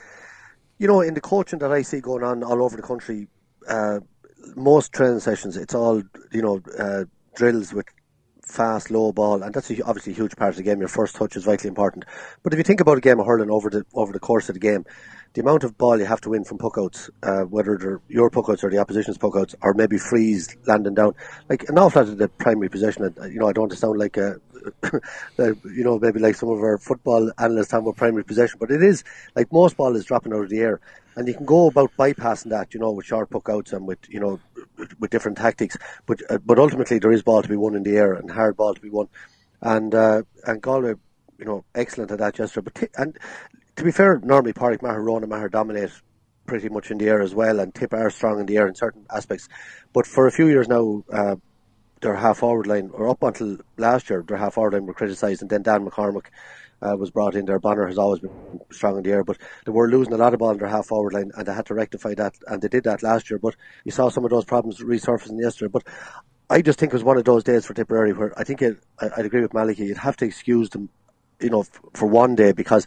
[0.80, 3.28] you know, in the coaching that I see going on all over the country,
[3.68, 4.00] uh,
[4.56, 6.02] most training sessions, it's all,
[6.32, 7.06] you know, uh,
[7.36, 7.86] drills with
[8.54, 10.80] fast, low ball, and that's a, obviously a huge part of the game.
[10.80, 12.06] Your first touch is vitally important.
[12.44, 14.54] But if you think about a game of hurling over the over the course of
[14.56, 14.86] the game,
[15.34, 18.64] the amount of ball you have to win from puckouts, uh, whether they're your puckouts
[18.64, 21.14] or the opposition's puckouts, or maybe frees landing down,
[21.50, 23.14] like an awful lot of the primary possession.
[23.24, 24.36] You know, I don't want to sound like a,
[25.38, 28.84] you know, maybe like some of our football analysts talking about primary possession, but it
[28.84, 29.04] is
[29.36, 30.80] like most ball is dropping out of the air,
[31.16, 34.20] and you can go about bypassing that, you know, with short puckouts and with you
[34.20, 34.40] know
[35.00, 35.78] with different tactics.
[36.06, 38.58] But uh, but ultimately, there is ball to be won in the air and hard
[38.58, 39.08] ball to be won,
[39.62, 40.96] and uh, and Galway,
[41.38, 42.62] you know, excellent at that gesture.
[42.62, 43.18] But t- and
[43.76, 45.92] to be fair, normally Pádraig Maher, Ronan Maher dominate
[46.46, 48.76] pretty much in the air as well, and Tip are strong in the air in
[48.76, 49.48] certain aspects.
[49.94, 51.36] But for a few years now, uh,
[52.02, 55.42] their half forward line, or up until last year, their half forward line were criticised,
[55.42, 56.26] and then Dan McCormack
[56.84, 57.60] uh, was brought in there.
[57.60, 60.40] Bonner has always been strong in the air, but they were losing a lot of
[60.40, 62.84] ball in their half forward line, and they had to rectify that, and they did
[62.84, 63.40] that last year.
[63.40, 65.72] But you saw some of those problems resurfacing yesterday.
[65.72, 65.84] But
[66.50, 68.78] I just think it was one of those days for Tipperary where I think it,
[69.00, 69.86] I, would agree with Malachy.
[69.86, 70.90] You'd have to excuse them,
[71.40, 72.86] you know, f- for one day because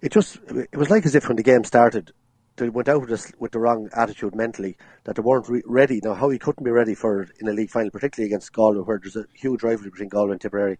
[0.00, 2.12] it just it was like as if when the game started.
[2.56, 6.02] They went out with, with the wrong attitude mentally that they weren't re- ready.
[6.04, 8.98] Now, how he couldn't be ready for in a league final, particularly against Galway, where
[9.02, 10.78] there's a huge rivalry between Galway and Tipperary,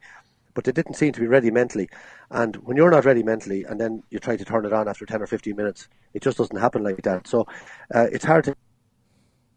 [0.54, 1.88] but they didn't seem to be ready mentally.
[2.30, 5.06] And when you're not ready mentally, and then you try to turn it on after
[5.06, 7.26] ten or fifteen minutes, it just doesn't happen like that.
[7.26, 7.46] So
[7.94, 8.56] uh, it's hard to,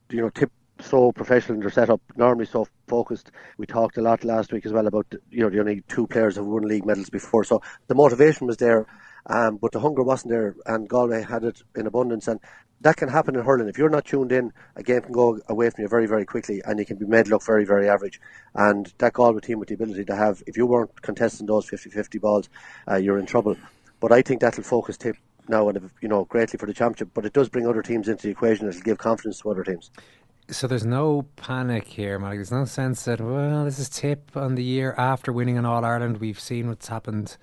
[0.09, 3.31] you know, tip so professional in their setup, normally so focused.
[3.57, 6.35] We talked a lot last week as well about you know the only two players
[6.35, 8.85] have won league medals before, so the motivation was there,
[9.27, 12.27] um, but the hunger wasn't there, and Galway had it in abundance.
[12.27, 12.39] And
[12.81, 13.67] that can happen in hurling.
[13.67, 16.61] If you're not tuned in, a game can go away from you very, very quickly,
[16.65, 18.19] and you can be made look very, very average.
[18.53, 22.21] And that Galway team with the ability to have, if you weren't contesting those 50-50
[22.21, 22.49] balls,
[22.89, 23.55] uh, you're in trouble.
[23.99, 25.15] But I think that'll focus tip
[25.47, 27.09] now, and you know, greatly for the championship.
[27.13, 28.67] But it does bring other teams into the equation.
[28.67, 29.89] It'll give confidence to other teams.
[30.49, 32.35] So there's no panic here, Mike.
[32.35, 35.83] There's no sense that well, this is tip on the year after winning an All
[35.83, 36.17] Ireland.
[36.17, 37.37] We've seen what's happened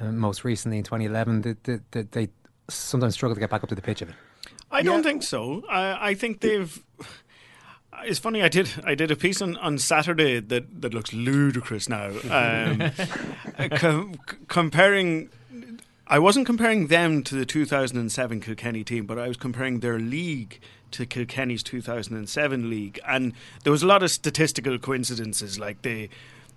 [0.00, 1.56] uh, most recently in 2011.
[1.62, 2.28] They, they, they
[2.68, 4.14] sometimes struggle to get back up to the pitch of it.
[4.70, 5.62] I don't think so.
[5.68, 6.82] I, I think they've.
[8.04, 8.42] It's funny.
[8.42, 8.68] I did.
[8.84, 12.90] I did a piece on, on Saturday that, that looks ludicrous now, um,
[13.70, 14.14] com-
[14.48, 15.30] comparing
[16.08, 20.60] I wasn't comparing them to the 2007 Kilkenny team, but I was comparing their league
[20.92, 23.32] to Kilkenny's 2007 league, and
[23.64, 25.58] there was a lot of statistical coincidences.
[25.58, 26.08] Like they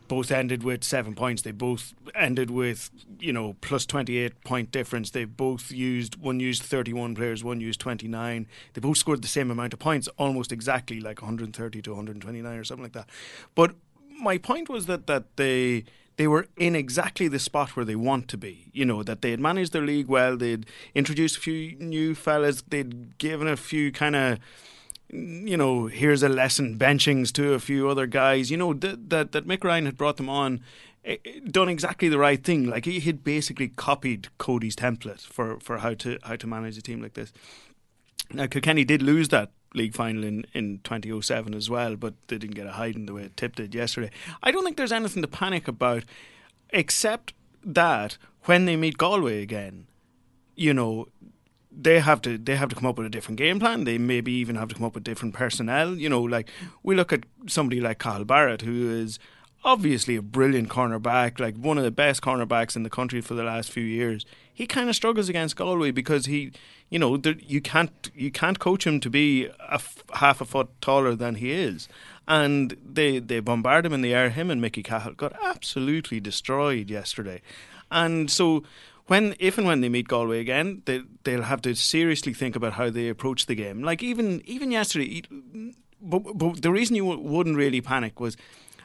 [0.10, 1.43] both ended with seven points.
[1.43, 2.89] They both ended with
[3.20, 5.12] you know plus 28 point difference.
[5.12, 8.47] They both used one used 31 players, one used 29.
[8.74, 12.64] They both scored the same amount of points, almost exactly like 130 to 129 or
[12.66, 13.07] something like that.
[13.55, 13.76] But
[14.20, 15.86] my point was that that they
[16.18, 18.70] they were in exactly the spot where they want to be.
[18.74, 22.62] You know, that they had managed their league well, they'd introduced a few new fellas,
[22.68, 24.39] they'd given a few kind of
[25.12, 28.51] you know, here's a lesson benchings to a few other guys.
[28.51, 30.62] You know, that that, that Mick Ryan had brought them on,
[31.03, 32.66] eh, eh, done exactly the right thing.
[32.68, 36.82] Like he had basically copied Cody's template for, for how to how to manage a
[36.82, 37.34] team like this.
[38.32, 42.55] Now Kilkenny did lose that league final in, in 2007 as well, but they didn't
[42.55, 44.10] get a hiding the way it Tip did yesterday.
[44.43, 46.03] I don't think there's anything to panic about,
[46.72, 47.34] except
[47.64, 49.88] that when they meet Galway again,
[50.55, 51.07] you know,
[51.72, 53.84] they have to they have to come up with a different game plan.
[53.84, 55.95] They maybe even have to come up with different personnel.
[55.95, 56.49] You know, like
[56.84, 59.20] we look at somebody like Cathal Barrett, who is
[59.63, 63.43] obviously a brilliant cornerback, like one of the best cornerbacks in the country for the
[63.43, 64.26] last few years.
[64.53, 66.51] He kind of struggles against Galway because he,
[66.89, 70.45] you know, there, you can't you can't coach him to be a f- half a
[70.45, 71.88] foot taller than he is,
[72.28, 74.30] and they they bombard him in the air.
[74.30, 77.41] Him and Mickey Cahill got absolutely destroyed yesterday,
[77.91, 78.63] and so.
[79.10, 82.74] When, if and when they meet Galway again, they they'll have to seriously think about
[82.74, 83.82] how they approach the game.
[83.82, 85.24] Like even even yesterday,
[85.99, 88.38] but, but the reason you wouldn't really panic was,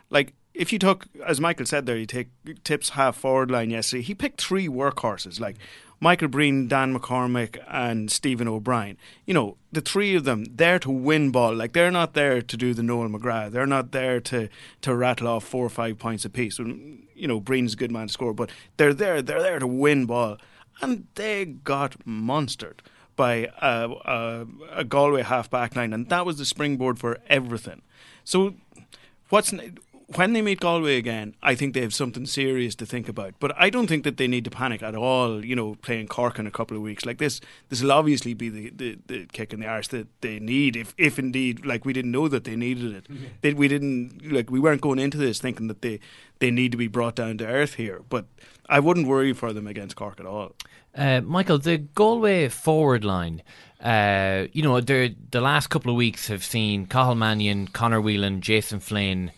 [0.08, 2.28] like if you took, as Michael said there, you take
[2.64, 4.02] Tips half forward line yesterday.
[4.02, 5.56] He picked three workhorses like
[6.00, 8.96] Michael Breen, Dan McCormack, and Stephen O'Brien.
[9.26, 11.54] You know, the three of them there to win ball.
[11.54, 13.52] Like they're not there to do the Noel McGrath.
[13.52, 14.48] They're not there to
[14.82, 16.58] to rattle off four or five points apiece.
[16.58, 19.22] You know, Breen's a good man to score, but they're there.
[19.22, 20.38] They're there to win ball,
[20.80, 22.80] and they got monstered
[23.16, 27.82] by a, a, a Galway half back line, and that was the springboard for everything.
[28.24, 28.54] So,
[29.28, 29.52] what's
[30.08, 33.34] when they meet Galway again, I think they have something serious to think about.
[33.40, 35.44] But I don't think that they need to panic at all.
[35.44, 38.48] You know, playing Cork in a couple of weeks like this, this will obviously be
[38.48, 40.76] the, the, the kick in the arse that they need.
[40.76, 43.24] If if indeed, like we didn't know that they needed it, mm-hmm.
[43.40, 46.00] they, we didn't like we weren't going into this thinking that they
[46.38, 48.02] they need to be brought down to earth here.
[48.08, 48.26] But
[48.68, 50.54] I wouldn't worry for them against Cork at all.
[50.94, 53.42] Uh, Michael, the Galway forward line.
[53.80, 58.80] Uh, you know, the last couple of weeks have seen Cathal Mannion, Conor Whelan, Jason
[58.80, 59.30] Flynn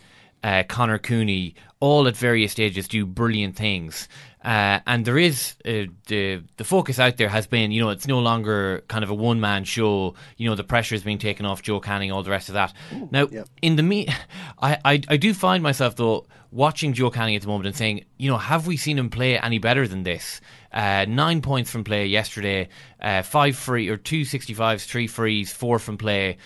[0.42, 4.08] uh, Conor Cooney, all at various stages do brilliant things.
[4.46, 8.06] Uh, and there is uh, the the focus out there has been, you know, it's
[8.06, 10.14] no longer kind of a one man show.
[10.36, 12.72] You know, the pressure is being taken off Joe Canning, all the rest of that.
[12.94, 13.48] Ooh, now, yep.
[13.60, 14.06] in the me,
[14.62, 18.04] I, I I do find myself though watching Joe Canning at the moment and saying,
[18.18, 20.40] you know, have we seen him play any better than this?
[20.72, 22.68] Uh, nine points from play yesterday,
[23.00, 26.36] uh, five free or two sixty fives, three frees, four from play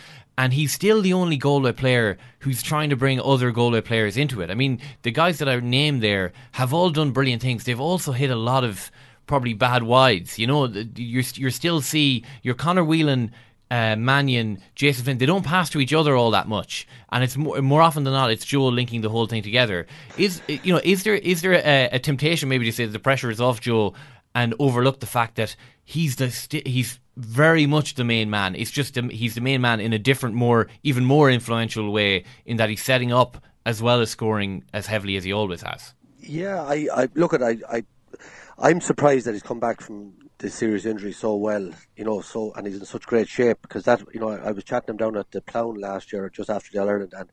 [0.41, 4.41] and he's still the only Galway player who's trying to bring other Galway players into
[4.41, 4.51] it.
[4.51, 7.65] I mean, the guys that are named there have all done brilliant things.
[7.65, 8.91] They've also hit a lot of
[9.27, 10.39] probably bad wides.
[10.39, 10.65] You know,
[10.97, 13.33] you're you're still see your Conor Whelan.
[13.73, 17.37] Uh, Mannion, Jason Flynn, they don't pass to each other all that much, and it's
[17.37, 19.87] more, more often than not it's Joe linking the whole thing together.
[20.19, 23.31] Is you know is there is there a, a temptation maybe to say the pressure
[23.31, 23.95] is off Joe
[24.35, 28.55] and overlook the fact that he's the st- he's very much the main man.
[28.55, 32.57] It's just he's the main man in a different, more even more influential way in
[32.57, 35.95] that he's setting up as well as scoring as heavily as he always has.
[36.19, 37.83] Yeah, I, I look at I, I
[38.59, 42.53] I'm surprised that he's come back from this serious injury so well, you know, so
[42.55, 44.97] and he's in such great shape because that you know I, I was chatting him
[44.97, 47.31] down at the Clown last year just after the Ireland and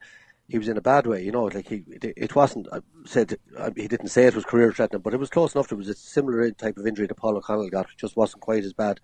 [0.48, 1.46] he was in a bad way, you know.
[1.46, 2.68] Like he, it, wasn't.
[2.72, 3.38] I said
[3.76, 5.72] he didn't say it was career threatening, but it was close enough.
[5.72, 7.88] It was a similar type of injury that Paul O'Connell got.
[7.88, 9.00] It just wasn't quite as bad.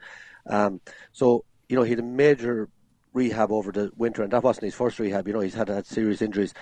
[0.49, 0.79] Um,
[1.11, 2.69] so you know he had a major
[3.13, 5.27] rehab over the winter, and that wasn't his first rehab.
[5.27, 6.53] You know he's had had serious injuries.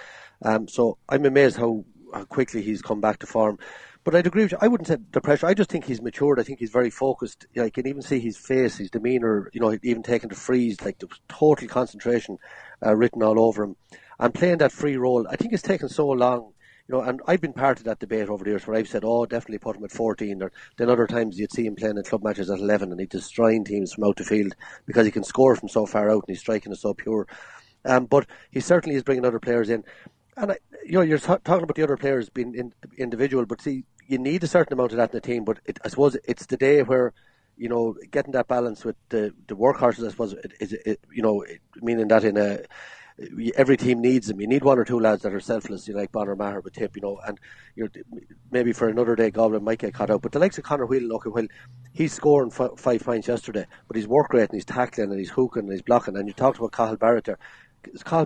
[0.43, 3.59] Um, so I'm amazed how, how quickly he's come back to form.
[4.03, 4.57] But I'd agree with you.
[4.59, 5.45] I wouldn't say the pressure.
[5.45, 6.39] I just think he's matured.
[6.39, 7.45] I think he's very focused.
[7.53, 9.51] You, know, you can even see his face, his demeanour.
[9.53, 12.39] You know, even taking the freeze, like the total concentration
[12.83, 13.75] uh, written all over him,
[14.21, 15.27] and playing that free role.
[15.29, 16.53] I think it's taken so long
[16.87, 19.03] you know, and I've been part of that debate over the years where I've said,
[19.05, 20.43] oh, definitely put him at 14.
[20.43, 23.09] Or then other times you'd see him playing in club matches at 11 and he's
[23.09, 24.55] destroying teams from out the field
[24.85, 27.27] because he can score from so far out and he's striking is so pure.
[27.85, 29.83] Um, but he certainly is bringing other players in.
[30.35, 33.61] And, I, you know, you're t- talking about the other players being in, individual, but
[33.61, 35.45] see, you need a certain amount of that in the team.
[35.45, 37.13] But it, I suppose it's the day where
[37.57, 40.75] you know, getting that balance with the the workhorses, I suppose, is,
[41.13, 41.45] you know,
[41.75, 42.61] meaning that in a
[43.55, 44.39] every team needs them.
[44.39, 46.73] You need one or two lads that are selfless, you know, like Bonner Maher with
[46.73, 47.39] Tip, you know, and
[47.75, 50.21] you know, maybe for another day Galway might get caught out.
[50.21, 51.47] But the likes of Conor Whelan, well,
[51.93, 55.29] he's scoring f- five points yesterday, but he's work rate and he's tackling and he's
[55.29, 56.17] hooking and he's blocking.
[56.17, 57.39] And you talked about Cathal Barrett there.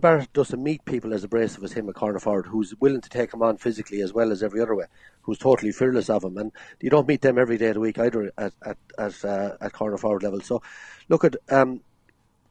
[0.02, 3.34] Barrett doesn't meet people as abrasive as him at corner forward, who's willing to take
[3.34, 4.86] him on physically as well as every other way,
[5.22, 7.98] who's totally fearless of him, and you don't meet them every day of the week
[7.98, 10.41] either at at at, uh, at corner forward level.
[10.41, 10.62] So,
[11.08, 11.82] look at um,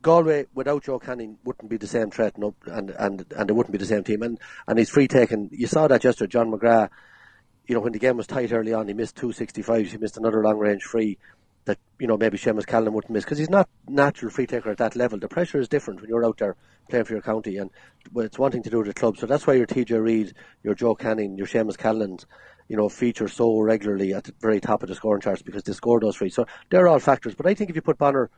[0.05, 3.79] Galway without Joe Canning wouldn't be the same threat, and and and it wouldn't be
[3.79, 4.23] the same team.
[4.23, 4.39] And
[4.69, 5.49] and he's free taking.
[5.51, 6.91] You saw that yesterday, John McGrath.
[7.67, 9.91] You know when the game was tight early on, he missed two sixty fives.
[9.91, 11.17] He missed another long range free
[11.65, 14.79] that you know maybe Seamus Callanan wouldn't miss because he's not natural free taker at
[14.79, 15.19] that level.
[15.19, 16.57] The pressure is different when you're out there
[16.91, 17.71] playing for your county, and
[18.17, 19.17] it's one thing to do the club.
[19.17, 22.19] So that's why your TJ Reid, your Joe Canning, your Seamus Callanan,
[22.69, 25.73] you know, feature so regularly at the very top of the scoring charts because they
[25.73, 26.29] score those free.
[26.29, 27.35] So they're all factors.
[27.35, 28.31] But I think if you put Bonner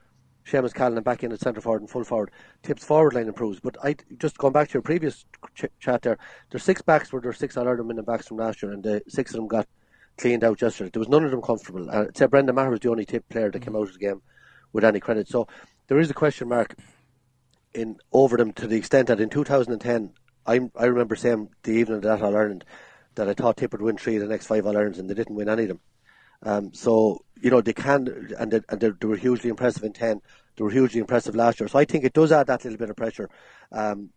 [0.47, 2.30] Seamus Callanan back in at centre forward and full forward,
[2.62, 3.61] Tip's forward line improves.
[3.61, 5.24] But I just going back to your previous
[5.55, 6.18] ch- chat there,
[6.51, 9.32] there's six backs where there's six All Ireland minute backs from last year, and six
[9.32, 9.66] of them got
[10.16, 10.90] cleaned out yesterday.
[10.92, 11.90] There was none of them comfortable.
[11.90, 14.22] Uh, say Brendan Maher was the only tip player that came out of the game
[14.72, 15.28] with any credit.
[15.28, 15.49] So
[15.88, 16.76] there is a question mark
[17.74, 20.12] in over them to the extent that in 2010,
[20.47, 22.64] I I remember saying the evening of that All Ireland
[23.16, 25.14] that I thought Tip would win three of the next five All Irelands, and they
[25.14, 25.80] didn't win any of them.
[26.43, 29.93] Um, so you know they can, and they, and they, they were hugely impressive in
[29.93, 30.20] ten.
[30.57, 31.68] They were hugely impressive last year.
[31.68, 33.28] So I think it does add that little bit of pressure
[33.72, 34.11] um,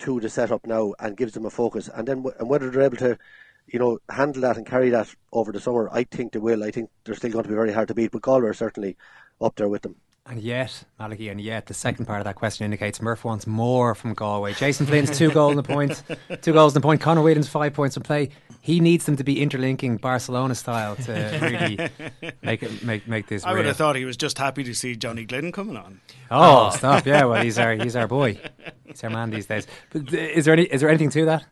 [0.00, 1.88] to the setup now and gives them a focus.
[1.92, 3.18] And then and whether they're able to,
[3.66, 6.64] you know, handle that and carry that over the summer, I think they will.
[6.64, 8.96] I think they're still going to be very hard to beat, but Galway are certainly
[9.40, 9.96] up there with them.
[10.24, 13.94] And yet, Malachy, and yet, the second part of that question indicates Murph wants more
[13.96, 14.54] from Galway.
[14.54, 16.00] Jason Flynn's two goals in the point,
[16.42, 17.00] two goals in the point.
[17.00, 18.30] Conor Whelan's five points in play.
[18.60, 23.44] He needs them to be interlinking Barcelona style to really make it make make this.
[23.44, 23.56] I real.
[23.58, 26.00] would have thought he was just happy to see Johnny Glynn coming on.
[26.30, 27.04] Oh, oh, stop!
[27.04, 28.38] Yeah, well, he's our he's our boy.
[28.84, 29.66] He's our man these days.
[29.90, 31.44] But is there any is there anything to that?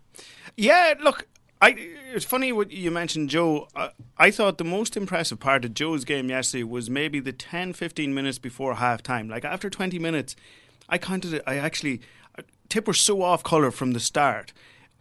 [0.57, 1.27] Yeah, look,
[1.61, 1.73] I
[2.13, 3.69] it's funny what you mentioned Joe.
[3.75, 7.73] I, I thought the most impressive part of Joe's game yesterday was maybe the 10
[7.73, 9.29] 15 minutes before half time.
[9.29, 10.37] Like after 20 minutes,
[10.89, 11.43] I counted it.
[11.47, 12.01] I actually
[12.69, 14.53] Tip were so off colour from the start.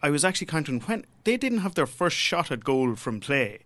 [0.01, 3.59] I was actually counting when they didn't have their first shot at goal from play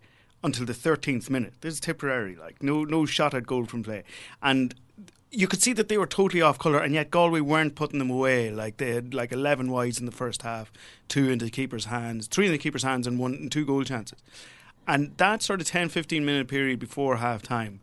[0.43, 1.53] until the 13th minute.
[1.61, 4.03] This is Tipperary, like no no shot at goal from play.
[4.41, 4.75] And
[5.35, 8.11] you could see that they were totally off colour, and yet Galway weren't putting them
[8.11, 8.51] away.
[8.51, 10.71] Like they had like eleven wides in the first half,
[11.07, 13.83] two into the keeper's hands, three in the keeper's hands, and one and two goal
[13.83, 14.19] chances.
[14.87, 17.79] And that sort of 10, 15 minute period before half time,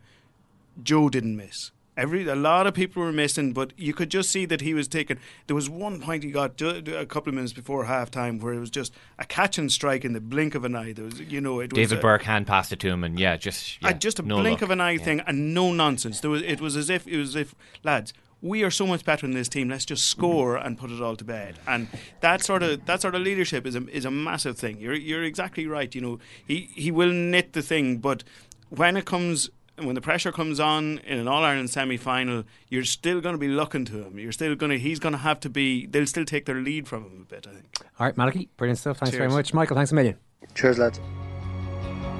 [0.82, 1.72] Joe didn't miss.
[1.96, 4.88] Every a lot of people were missing, but you could just see that he was
[4.88, 5.18] taking.
[5.48, 8.60] There was one point he got a couple of minutes before half time where it
[8.60, 10.92] was just a catch and strike in the blink of an eye.
[10.92, 13.18] There was, you know, it was David a, Burke hand passed it to him, and
[13.18, 14.62] yeah, just yeah, just a no blink look.
[14.62, 15.04] of an eye Yeah.
[15.04, 16.20] thing and no nonsense.
[16.20, 18.12] There was it was as if it was as if lads.
[18.42, 19.68] We are so much better in this team.
[19.68, 21.58] Let's just score and put it all to bed.
[21.66, 21.88] And
[22.20, 24.78] that sort of that sort of leadership is a is a massive thing.
[24.78, 25.94] You're you're exactly right.
[25.94, 28.24] You know he he will knit the thing, but
[28.70, 29.50] when it comes
[29.86, 33.38] when the pressure comes on in an All Ireland semi final, you're still going to
[33.38, 34.18] be looking to him.
[34.18, 35.86] You're still going to he's going to have to be.
[35.86, 37.46] They'll still take their lead from him a bit.
[37.48, 37.66] I think.
[37.98, 38.98] All right, Malachy, brilliant stuff.
[38.98, 39.76] Thanks very much, Michael.
[39.76, 40.16] Thanks a million.
[40.54, 41.00] Cheers, lads.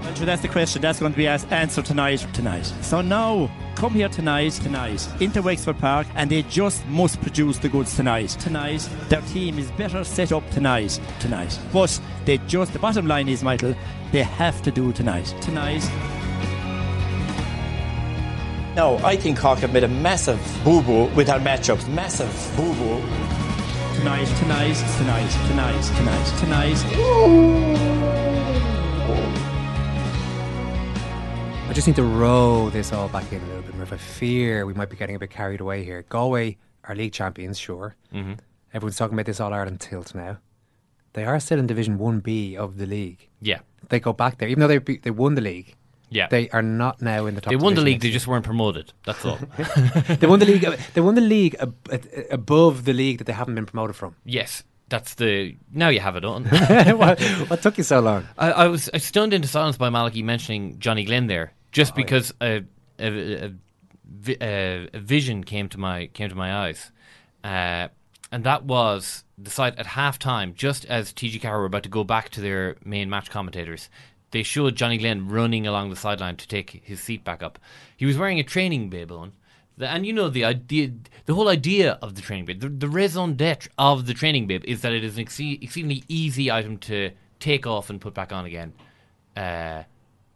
[0.02, 0.80] Well, sure, that's the question.
[0.80, 2.26] That's going to be asked, answered tonight.
[2.32, 2.64] Tonight.
[2.80, 7.68] So now, come here tonight, tonight, into Wexford Park, and they just must produce the
[7.68, 8.30] goods tonight.
[8.30, 10.98] Tonight, their team is better set up tonight.
[11.20, 12.72] Tonight, but they just.
[12.72, 13.74] The bottom line is, Michael,
[14.12, 15.34] they have to do tonight.
[15.40, 15.88] Tonight.
[18.76, 21.88] No, I think Cork have made a massive boo boo with our matchups.
[21.88, 23.00] Massive boo boo.
[23.96, 27.90] Tonight, tonight, tonight, tonight, tonight, tonight.
[31.68, 33.82] I just need to roll this all back in a little bit more.
[33.82, 36.04] If I fear we might be getting a bit carried away here.
[36.08, 37.96] Galway are league champions, sure.
[38.14, 38.38] Mhm.
[38.72, 40.38] Everyone's talking about this All Ireland tilt now.
[41.12, 43.28] They are still in Division One B of the league.
[43.40, 43.58] Yeah.
[43.88, 45.74] They go back there, even though they be- they won the league.
[46.10, 46.26] Yeah.
[46.28, 47.50] they are not now in the top.
[47.50, 48.92] They won the league, they just weren't promoted.
[49.06, 49.38] That's all.
[50.18, 50.66] they won the league.
[50.94, 54.16] They won the league ab- ab- above the league that they haven't been promoted from.
[54.24, 55.56] Yes, that's the.
[55.72, 56.44] Now you have it on.
[56.98, 58.26] what, what took you so long?
[58.36, 62.34] I, I was I stunned into silence by Malachy mentioning Johnny Glynn there, just because
[62.40, 62.64] a,
[62.98, 63.52] a, a,
[64.40, 66.90] a, a vision came to my came to my eyes,
[67.44, 67.88] uh,
[68.32, 71.88] and that was the sight at half time, just as TG Carroll were about to
[71.88, 73.88] go back to their main match commentators.
[74.30, 77.58] They showed Johnny Glynn running along the sideline to take his seat back up.
[77.96, 79.32] He was wearing a training bib on.
[79.78, 80.92] And you know the idea,
[81.24, 84.64] the whole idea of the training bib, the, the raison d'être of the training bib
[84.66, 88.30] is that it is an exce- exceedingly easy item to take off and put back
[88.32, 88.74] on again.
[89.36, 89.84] Uh,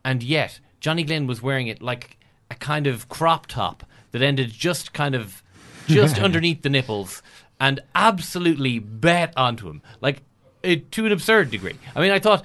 [0.05, 2.19] and yet, Johnny Glynn was wearing it like
[2.51, 5.43] a kind of crop top that ended just kind of
[5.87, 7.23] just underneath the nipples.
[7.61, 10.23] and absolutely bet onto him, like
[10.63, 11.75] it, to an absurd degree.
[11.95, 12.45] I mean, I thought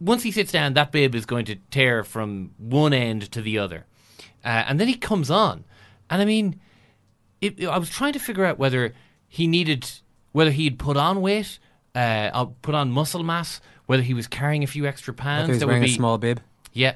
[0.00, 3.58] once he sits down, that bib is going to tear from one end to the
[3.58, 3.86] other,
[4.44, 5.64] uh, and then he comes on,
[6.08, 6.60] and I mean,
[7.40, 8.94] it, I was trying to figure out whether
[9.28, 9.88] he needed,
[10.32, 11.58] whether he'd put on weight,
[11.94, 15.48] uh, I'll put on muscle mass, whether he was carrying a few extra pounds.
[15.48, 16.40] he was wearing would a be, small bib.
[16.72, 16.94] Yeah.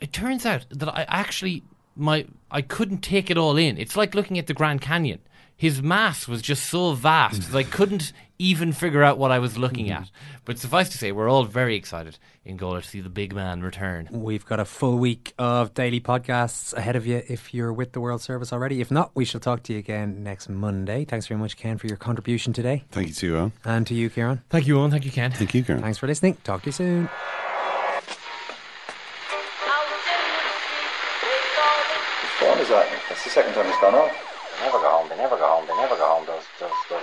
[0.00, 1.62] It turns out that I actually
[1.96, 3.78] my I couldn't take it all in.
[3.78, 5.20] It's like looking at the Grand Canyon.
[5.56, 9.56] His mass was just so vast that I couldn't even figure out what I was
[9.56, 9.92] looking hmm.
[9.92, 10.10] at.
[10.44, 13.62] But suffice to say, we're all very excited in Gola to see the big man
[13.62, 14.08] return.
[14.10, 18.00] We've got a full week of daily podcasts ahead of you if you're with the
[18.00, 18.80] World Service already.
[18.80, 21.04] If not, we shall talk to you again next Monday.
[21.04, 22.84] Thanks very much, Ken, for your contribution today.
[22.92, 23.52] Thank you too, Eoin.
[23.64, 24.42] And to you, Kieran.
[24.50, 24.90] Thank you, Eoin.
[24.90, 25.32] Thank you, Ken.
[25.32, 25.82] Thank you, Kieran.
[25.82, 26.36] Thanks for listening.
[26.44, 27.08] Talk to you soon.
[32.22, 32.86] Whose phone is that?
[33.08, 34.12] That's the second time it's gone off.
[34.56, 37.02] They never go home, they never go home, they never go home, those, those, those